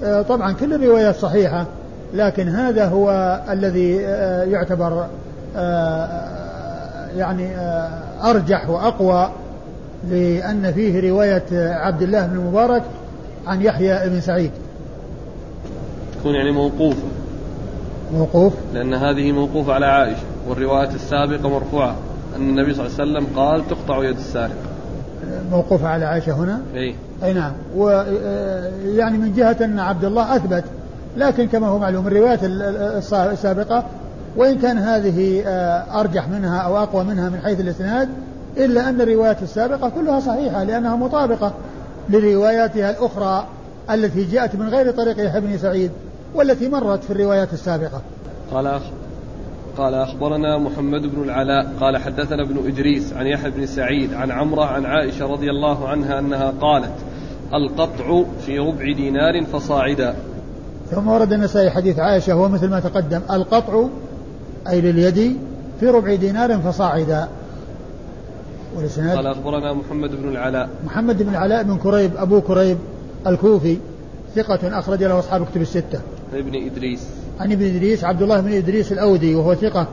آه، 0.04 0.22
طبعا 0.22 0.52
كل 0.52 0.74
الروايات 0.74 1.16
صحيحة 1.16 1.66
لكن 2.14 2.48
هذا 2.48 2.86
هو 2.86 3.40
الذي 3.50 4.06
آه، 4.06 4.44
يعتبر 4.44 5.06
آه، 5.56 6.26
يعني 7.16 7.50
أرجح 8.24 8.70
وأقوى 8.70 9.30
لأن 10.10 10.72
فيه 10.72 11.10
رواية 11.10 11.44
عبد 11.52 12.02
الله 12.02 12.26
بن 12.26 12.38
المبارك 12.38 12.82
عن 13.46 13.62
يحيى 13.62 14.08
بن 14.08 14.20
سعيد. 14.20 14.50
تكون 16.20 16.34
يعني 16.34 16.50
موقوفة 16.50 17.02
موقوف؟ 18.12 18.52
لأن 18.74 18.94
هذه 18.94 19.32
موقوفة 19.32 19.72
على 19.72 19.86
عائشة 19.86 20.22
والرواية 20.48 20.88
السابقة 20.88 21.48
مرفوعة. 21.48 21.96
أن 22.40 22.48
النبي 22.48 22.74
صلى 22.74 22.86
الله 22.86 23.00
عليه 23.00 23.10
وسلم 23.10 23.26
قال 23.36 23.68
تقطع 23.68 24.04
يد 24.04 24.16
السارق. 24.16 24.56
موقوفة 25.50 25.88
على 25.88 26.04
عائشة 26.04 26.32
هنا؟ 26.32 26.60
أي. 26.74 26.94
أي 27.22 27.32
نعم. 27.32 27.52
ويعني 27.76 29.18
من 29.18 29.32
جهة 29.36 29.56
أن 29.60 29.78
عبد 29.78 30.04
الله 30.04 30.36
أثبت 30.36 30.64
لكن 31.16 31.48
كما 31.48 31.66
هو 31.66 31.78
معلوم 31.78 32.06
الروايات 32.06 32.40
السابقة 33.14 33.84
وإن 34.36 34.58
كان 34.58 34.78
هذه 34.78 35.42
آه، 35.46 36.00
أرجح 36.00 36.28
منها 36.28 36.58
أو 36.58 36.76
أقوى 36.76 37.04
منها 37.04 37.28
من 37.28 37.40
حيث 37.44 37.60
الإسناد 37.60 38.08
إلا 38.56 38.88
أن 38.88 39.00
الروايات 39.00 39.42
السابقة 39.42 39.88
كلها 39.88 40.20
صحيحة 40.20 40.64
لأنها 40.64 40.96
مطابقة 40.96 41.52
لرواياتها 42.08 42.90
الأخرى 42.90 43.46
التي 43.90 44.24
جاءت 44.24 44.56
من 44.56 44.68
غير 44.68 44.90
طريق 44.90 45.26
يحيى 45.26 45.40
بن 45.40 45.58
سعيد 45.58 45.90
والتي 46.34 46.68
مرت 46.68 47.04
في 47.04 47.10
الروايات 47.10 47.52
السابقة. 47.52 48.00
قال 48.52 48.80
قال 49.80 49.94
أخبرنا 49.94 50.58
محمد 50.58 51.02
بن 51.02 51.22
العلاء 51.22 51.72
قال 51.80 51.96
حدثنا 51.96 52.42
ابن 52.42 52.66
إدريس 52.66 53.12
عن 53.12 53.26
يحيى 53.26 53.50
بن 53.50 53.66
سعيد 53.66 54.14
عن 54.14 54.30
عمرة 54.30 54.64
عن 54.64 54.84
عائشة 54.84 55.26
رضي 55.26 55.50
الله 55.50 55.88
عنها 55.88 56.18
أنها 56.18 56.52
قالت 56.60 56.94
القطع 57.54 58.24
في 58.46 58.58
ربع 58.58 58.92
دينار 58.92 59.44
فصاعدا. 59.44 60.14
ثم 60.90 61.08
ورد 61.08 61.32
النسائي 61.32 61.70
حديث 61.70 61.98
عائشة 61.98 62.32
هو 62.32 62.48
مثل 62.48 62.70
ما 62.70 62.80
تقدم 62.80 63.20
القطع 63.30 63.84
أي 64.68 64.80
لليد 64.80 65.36
في 65.80 65.86
ربع 65.86 66.14
دينار 66.14 66.58
فصاعدا. 66.58 67.28
والإسناد؟ 68.76 69.16
قال 69.16 69.26
أخبرنا 69.26 69.72
محمد 69.72 70.10
بن 70.10 70.28
العلاء. 70.28 70.68
محمد 70.84 71.22
بن 71.22 71.28
العلاء 71.28 71.62
بن 71.62 71.76
كريب 71.76 72.10
أبو 72.16 72.40
كريب 72.40 72.78
الكوفي 73.26 73.76
ثقة 74.34 74.78
أخرج 74.78 75.04
له 75.04 75.18
أصحاب 75.18 75.46
كتب 75.46 75.60
الستة. 75.60 76.00
ابن 76.34 76.66
إدريس. 76.66 77.19
عن 77.40 77.52
ابن 77.52 77.64
إدريس 77.64 78.04
عبد 78.04 78.22
الله 78.22 78.40
بن 78.40 78.52
إدريس 78.52 78.92
الأودي 78.92 79.34
وهو 79.34 79.54
ثقة 79.54 79.86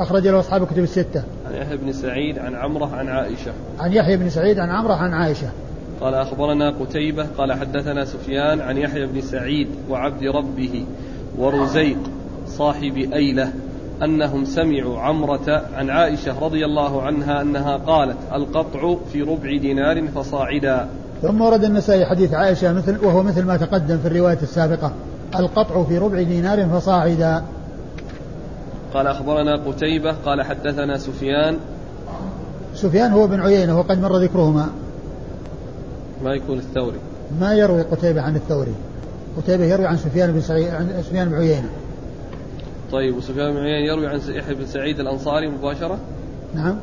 أخرج 0.00 0.28
له 0.28 0.40
أصحاب 0.40 0.66
كتب 0.66 0.82
الستة. 0.82 1.22
عن 1.46 1.54
يحيى 1.54 1.76
بن 1.76 1.92
سعيد 1.92 2.38
عن 2.38 2.54
عمرة 2.54 2.96
عن 2.96 3.08
عائشة. 3.08 3.52
عن 3.80 3.92
يحيى 3.92 4.16
بن 4.16 4.30
سعيد 4.30 4.58
عن 4.58 4.70
عمرة 4.70 4.94
عن 4.94 5.14
عائشة. 5.14 5.48
قال 6.00 6.14
أخبرنا 6.14 6.70
قتيبة 6.70 7.26
قال 7.38 7.52
حدثنا 7.52 8.04
سفيان 8.04 8.60
عن 8.60 8.76
يحيى 8.76 9.06
بن 9.06 9.20
سعيد 9.20 9.68
وعبد 9.90 10.24
ربه 10.24 10.84
ورزيق 11.38 11.98
صاحب 12.46 12.96
أيلة 13.12 13.52
أنهم 14.02 14.44
سمعوا 14.44 14.98
عمرة 14.98 15.62
عن 15.74 15.90
عائشة 15.90 16.44
رضي 16.44 16.64
الله 16.64 17.02
عنها 17.02 17.42
أنها 17.42 17.76
قالت 17.76 18.18
القطع 18.34 18.96
في 19.12 19.22
ربع 19.22 19.56
دينار 19.56 20.08
فصاعدا. 20.08 20.88
ثم 21.22 21.40
ورد 21.40 21.64
النسائي 21.64 22.06
حديث 22.06 22.34
عائشة 22.34 22.72
مثل 22.72 23.04
وهو 23.04 23.22
مثل 23.22 23.44
ما 23.44 23.56
تقدم 23.56 23.98
في 23.98 24.08
الرواية 24.08 24.38
السابقة. 24.42 24.92
القطع 25.38 25.84
في 25.84 25.98
ربع 25.98 26.22
دينار 26.22 26.68
فصاعدا. 26.68 27.42
قال 28.94 29.06
أخبرنا 29.06 29.56
قتيبة 29.56 30.12
قال 30.12 30.42
حدثنا 30.42 30.98
سفيان. 30.98 31.58
سفيان 32.74 33.12
هو 33.12 33.26
بن 33.26 33.40
عيينة 33.40 33.78
وقد 33.78 34.00
مر 34.00 34.16
ذكرهما. 34.16 34.68
ما 36.24 36.34
يكون 36.34 36.58
الثوري. 36.58 36.98
ما 37.40 37.54
يروي 37.54 37.82
قتيبة 37.82 38.20
عن 38.20 38.36
الثوري؟ 38.36 38.74
قتيبة 39.36 39.64
يروي 39.64 39.86
عن 39.86 39.96
سفيان 39.96 40.32
بن 40.32 40.40
سعيد 40.40 40.68
عن 40.68 41.02
سفيان 41.02 41.28
بن 41.28 41.34
عيينة. 41.34 41.68
طيب 42.92 43.16
وسفيان 43.16 43.52
بن 43.52 43.56
عيينة 43.56 43.92
يروي 43.92 44.06
عن 44.06 44.20
يحيى 44.28 44.54
بن 44.54 44.66
سعيد 44.66 45.00
الأنصاري 45.00 45.48
مباشرة؟ 45.48 45.98
نعم. 46.54 46.76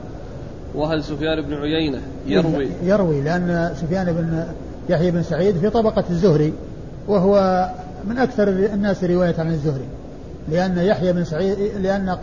وهل 0.75 1.03
سفيان 1.03 1.41
بن 1.41 1.53
عيينة 1.53 2.01
يروي؟ 2.27 2.67
يروي 2.83 3.21
لأن 3.21 3.71
سفيان 3.81 4.05
بن 4.05 4.43
يحيى 4.89 5.12
بن 5.12 5.23
سعيد 5.23 5.57
في 5.57 5.69
طبقة 5.69 6.03
الزهري 6.10 6.53
وهو 7.07 7.67
من 8.09 8.17
أكثر 8.17 8.49
الناس 8.49 9.03
رواية 9.03 9.35
عن 9.39 9.49
الزهري 9.49 9.85
لأن 10.49 10.77
يحيى 10.77 11.13
بن 11.13 11.23
سعيد 11.23 11.57
لأن. 11.81 12.17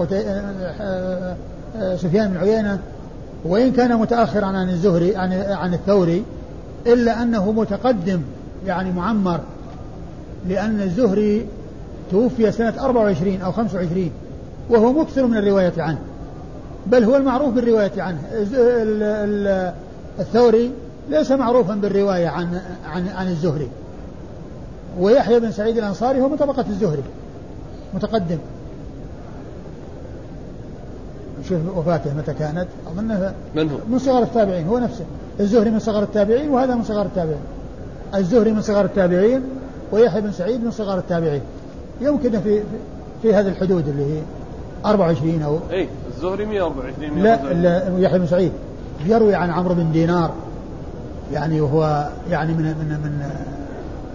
سفيان 1.97 2.29
بن 2.29 2.37
عيينة 2.37 2.79
وإن 3.45 3.73
كان 3.73 3.97
متأخرا 3.97 4.47
عن 4.47 4.69
الزهري 4.69 5.17
عن 5.17 5.33
عن 5.33 5.75
الثوري 5.75 6.25
إلا 6.87 7.23
أنه 7.23 7.53
متقدم 7.53 8.21
يعني 8.67 8.93
معمر 8.93 9.41
لأن 10.49 10.81
الزهري 10.81 11.47
توفي 12.11 12.53
سنة 12.53 12.75
24 12.85 13.41
أو 13.41 13.53
25 13.53 14.11
وهو 14.71 14.93
مكثر 14.93 15.27
من 15.27 15.37
الرواية 15.37 15.73
عنه 15.79 15.99
بل 16.87 17.05
هو 17.05 17.17
المعروف 17.17 17.55
بالرواية 17.55 18.03
عنه 18.03 18.19
الثوري 20.19 20.71
ليس 21.11 21.31
معروفا 21.31 21.75
بالرواية 21.75 22.29
عن 22.29 22.61
عن 22.87 23.09
عن 23.09 23.29
الزهري 23.29 23.69
ويحيى 25.01 25.41
بن 25.41 25.53
سعيد 25.53 25.79
الأنصاري 25.79 26.21
هو 26.21 26.29
من 26.29 26.37
طبقة 26.37 26.65
الزهري 26.69 27.03
متقدم. 27.95 28.39
شوف 31.49 31.59
وفاته 31.77 32.15
متى 32.15 32.33
كانت؟ 32.33 32.67
أظنها 32.87 33.35
من 33.55 33.71
هو؟ 33.71 33.77
من 33.91 33.99
صغار 33.99 34.23
التابعين 34.23 34.67
هو 34.67 34.79
نفسه. 34.79 35.05
الزهري 35.41 35.71
من 35.71 35.79
صغار 35.79 36.03
التابعين 36.03 36.51
وهذا 36.51 36.75
من 36.75 36.85
صغار 36.85 37.07
التابعين. 37.07 37.41
الزهري 38.15 38.53
من 38.53 38.63
صغار 38.63 38.85
التابعين 38.85 39.43
ويحيى 39.93 40.21
بن 40.21 40.33
سعيد 40.33 40.65
من 40.65 40.71
صغار 40.71 40.99
التابعين. 40.99 41.43
يمكن 42.01 42.31
في 42.31 42.41
في, 42.41 42.63
في 43.23 43.35
هذه 43.35 43.49
الحدود 43.49 43.89
اللي 43.89 44.05
هي 44.05 44.23
24 44.87 45.43
أو 45.43 45.59
اي 45.71 45.89
الزهري 46.17 46.47
124 46.47 47.23
لا, 47.23 47.53
لا 47.53 47.99
يحيى 47.99 48.19
بن 48.19 48.27
سعيد. 48.27 48.53
يروي 49.07 49.35
عن 49.35 49.51
عمرو 49.51 49.75
بن 49.75 49.93
دينار. 49.93 50.31
يعني 51.33 51.61
وهو 51.61 52.09
يعني 52.31 52.53
من 52.53 52.63
من 52.65 52.89
من 53.05 53.31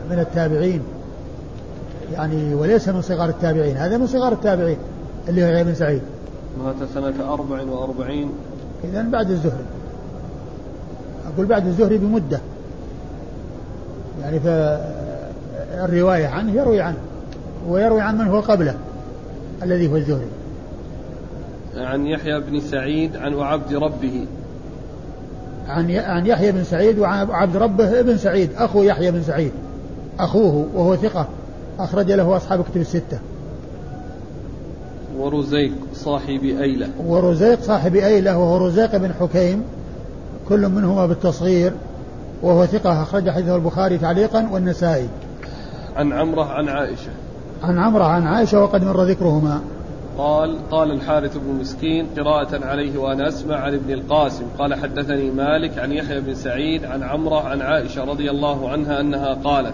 من 0.10 0.20
التابعين. 0.20 0.82
يعني 2.14 2.56
وليس 2.56 2.90
من 2.90 3.02
صغار 3.02 3.30
التابعين. 3.30 3.78
هذا 3.78 3.98
من 3.98 4.08
صغار 4.08 4.32
التابعين 4.32 4.78
اللي 5.30 5.44
هو 5.44 5.48
يحيى 5.48 5.64
بن 5.64 5.76
سعيد. 5.76 6.02
مات 6.66 6.76
سنة 6.94 7.34
44 7.34 8.34
إذا 8.84 9.02
بعد 9.02 9.32
الزهري. 9.32 9.66
أقول 11.34 11.46
بعد 11.46 11.68
الزهري 11.68 11.98
بمدة. 11.98 12.40
يعني 14.22 14.40
فالرواية 14.40 16.28
عنه 16.28 16.52
يروي 16.52 16.82
عنه 16.82 16.98
ويروي 17.68 18.02
عن 18.02 18.18
من 18.18 18.28
هو 18.28 18.40
قبله 18.40 18.76
الذي 19.64 19.88
هو 19.92 19.96
الزهري. 19.96 20.28
عن 21.78 22.06
يحيى 22.06 22.40
بن 22.40 22.60
سعيد 22.60 23.18
عن 23.18 23.34
وعبد 23.34 23.74
ربه. 23.74 24.26
عن 25.68 25.92
عن 25.92 26.26
يحيى 26.26 26.52
بن 26.52 26.64
سعيد 26.64 27.00
وعبد 27.00 27.58
ربه 27.58 28.00
ابن 28.00 28.18
سعيد 28.18 28.50
أخو 28.58 28.84
يحيى 28.84 29.12
بن 29.12 29.24
سعيد. 29.24 29.52
أخوه 30.20 30.68
وهو 30.76 30.96
ثقة 30.96 31.28
أخرج 31.80 32.12
له 32.12 32.38
أصحاب 32.38 32.64
كتب 32.64 32.82
الستة. 32.82 33.20
ورزيق 35.18 35.72
صاحب 35.94 36.44
أيلة. 36.44 36.90
ورزيق 37.08 37.62
صاحب 37.62 37.96
أيلة 37.96 38.38
وهو 38.38 38.68
رزيق 38.68 38.98
بن 38.98 39.14
حكيم 39.14 39.64
كل 40.50 40.70
منهما 40.70 41.06
بالتصغير 41.06 41.74
وهو 42.42 42.66
ثقة 42.66 43.04
أخرج 43.04 43.30
حديثه 43.30 43.56
البخاري 43.56 43.98
تعليقا 43.98 44.50
والنسائي. 44.52 45.08
عن 45.96 46.14
عمرة 46.14 46.44
عن 46.44 46.70
عائشة. 46.70 47.12
عن 47.64 47.78
عمرة 47.78 48.04
عن 48.04 48.28
عائشة 48.28 48.64
وقد 48.64 48.84
مر 48.84 49.04
ذكرهما. 49.04 49.62
قال 50.18 50.70
قال 50.72 50.92
الحارث 50.92 51.38
بن 51.38 51.60
مسكين 51.60 52.08
قراءة 52.18 52.66
عليه 52.66 52.98
وأنا 52.98 53.28
أسمع 53.28 53.56
عن 53.56 53.74
ابن 53.74 53.94
القاسم. 53.94 54.44
قال 54.60 54.74
حدثني 54.74 55.32
مالك 55.32 55.80
عن 55.80 55.92
يحيى 55.92 56.22
بن 56.22 56.36
سعيد 56.36 56.86
عن 56.86 57.04
عمرة 57.04 57.42
عن 57.42 57.62
عائشة 57.62 58.04
رضي 58.04 58.30
الله 58.30 58.70
عنها 58.70 59.00
أنها 59.00 59.34
قالت 59.34 59.74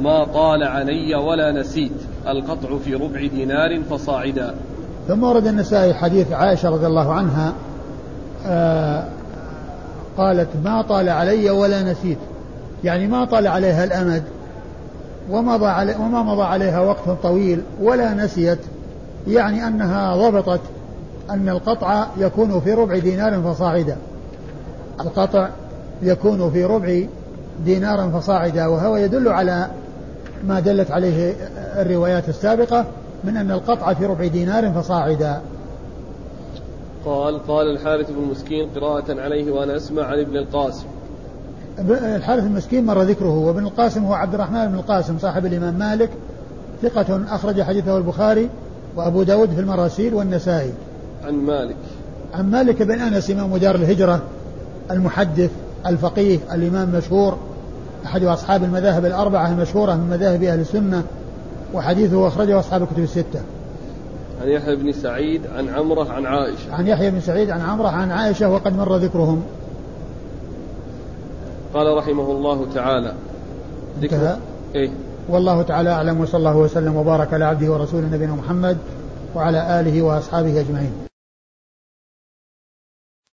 ما 0.00 0.24
طال 0.24 0.62
علي 0.62 1.14
ولا 1.14 1.52
نسيت 1.52 1.92
القطع 2.28 2.78
في 2.84 2.94
ربع 2.94 3.26
دينار 3.26 3.82
فصاعدا. 3.90 4.54
ثم 5.08 5.24
ورد 5.24 5.46
النسائي 5.46 5.94
حديث 5.94 6.32
عائشة 6.32 6.70
رضي 6.70 6.86
الله 6.86 7.12
عنها 7.12 7.52
آه 8.46 9.04
قالت 10.18 10.48
ما 10.64 10.82
طال 10.82 11.08
علي 11.08 11.50
ولا 11.50 11.82
نسيت. 11.82 12.18
يعني 12.84 13.06
ما 13.06 13.24
طال 13.24 13.46
عليها 13.46 13.84
الأمد 13.84 14.22
ومضى 15.30 15.66
علي 15.66 15.94
وما 15.94 16.22
مضى 16.22 16.42
عليها 16.42 16.80
وقت 16.80 17.10
طويل 17.22 17.62
ولا 17.80 18.14
نسيت. 18.14 18.58
يعني 19.28 19.66
أنها 19.66 20.16
ضبطت 20.16 20.60
أن 21.30 21.48
القطع 21.48 22.06
يكون 22.18 22.60
في 22.60 22.72
ربع 22.72 22.98
دينار 22.98 23.42
فصاعدا. 23.42 23.96
القطع 25.00 25.48
يكون 26.02 26.50
في 26.50 26.64
ربع 26.64 27.02
دينار 27.64 28.10
فصاعدا 28.10 28.66
وهو 28.66 28.96
يدل 28.96 29.28
على 29.28 29.66
ما 30.48 30.60
دلت 30.60 30.90
عليه 30.90 31.34
الروايات 31.56 32.28
السابقة 32.28 32.84
من 33.24 33.36
أن 33.36 33.50
القطع 33.50 33.94
في 33.94 34.06
ربع 34.06 34.26
دينار 34.26 34.72
فصاعدا. 34.72 35.40
قال 37.04 37.46
قال 37.46 37.70
الحارث 37.70 38.10
بن 38.10 38.22
مسكين 38.30 38.68
قراءة 38.76 39.20
عليه 39.20 39.52
وأنا 39.52 39.76
أسمع 39.76 40.02
عن 40.02 40.18
ابن 40.18 40.36
القاسم. 40.36 40.86
الحارث 41.88 42.44
المسكين 42.44 42.86
مر 42.86 43.02
ذكره 43.02 43.38
وابن 43.38 43.66
القاسم 43.66 44.04
هو 44.04 44.12
عبد 44.12 44.34
الرحمن 44.34 44.66
بن 44.66 44.74
القاسم 44.74 45.18
صاحب 45.18 45.46
الإمام 45.46 45.74
مالك 45.74 46.10
ثقة 46.82 47.20
أخرج 47.30 47.62
حديثه 47.62 47.98
البخاري 47.98 48.48
وأبو 48.96 49.22
داود 49.22 49.50
في 49.50 49.60
المراسيل 49.60 50.14
والنسائي. 50.14 50.72
عن 51.24 51.34
مالك. 51.34 51.76
عن 52.34 52.50
مالك 52.50 52.82
بن 52.82 53.00
أنس 53.00 53.30
إمام 53.30 53.56
دار 53.56 53.74
الهجرة 53.74 54.22
المحدث 54.90 55.50
الفقيه 55.86 56.38
الإمام 56.52 56.88
مشهور 56.88 57.38
أحد 58.04 58.24
أصحاب 58.24 58.64
المذاهب 58.64 59.04
الأربعة 59.04 59.48
المشهورة 59.48 59.94
من 59.94 60.10
مذاهب 60.10 60.42
أهل 60.42 60.60
السنة 60.60 61.02
وحديثه 61.74 62.28
أخرجه 62.28 62.58
أصحاب 62.58 62.82
الكتب 62.82 62.98
الستة. 62.98 63.40
عن 64.42 64.48
يحيى 64.48 64.76
بن 64.76 64.92
سعيد 64.92 65.46
عن 65.46 65.68
عمرة 65.68 66.12
عن 66.12 66.26
عائشة. 66.26 66.74
عن 66.74 66.86
يحيى 66.86 67.10
بن 67.10 67.20
سعيد 67.20 67.50
عن 67.50 67.60
عمرة 67.60 67.88
عن 67.88 68.10
عائشة 68.10 68.48
وقد 68.48 68.76
مر 68.76 68.96
ذكرهم. 68.96 69.42
قال 71.74 71.96
رحمه 71.96 72.30
الله 72.30 72.66
تعالى. 72.74 73.14
انتهى؟ 74.02 74.36
إيه؟ 74.74 74.90
والله 75.28 75.62
تعالى 75.62 75.90
أعلم 75.90 76.20
وصلى 76.20 76.38
الله 76.38 76.56
وسلم 76.56 76.96
وبارك 76.96 77.34
على 77.34 77.44
عبده 77.44 77.72
ورسوله 77.72 78.06
نبينا 78.06 78.32
محمد 78.32 78.76
وعلى 79.34 79.80
آله 79.80 80.02
وأصحابه 80.02 80.60
أجمعين. 80.60 81.11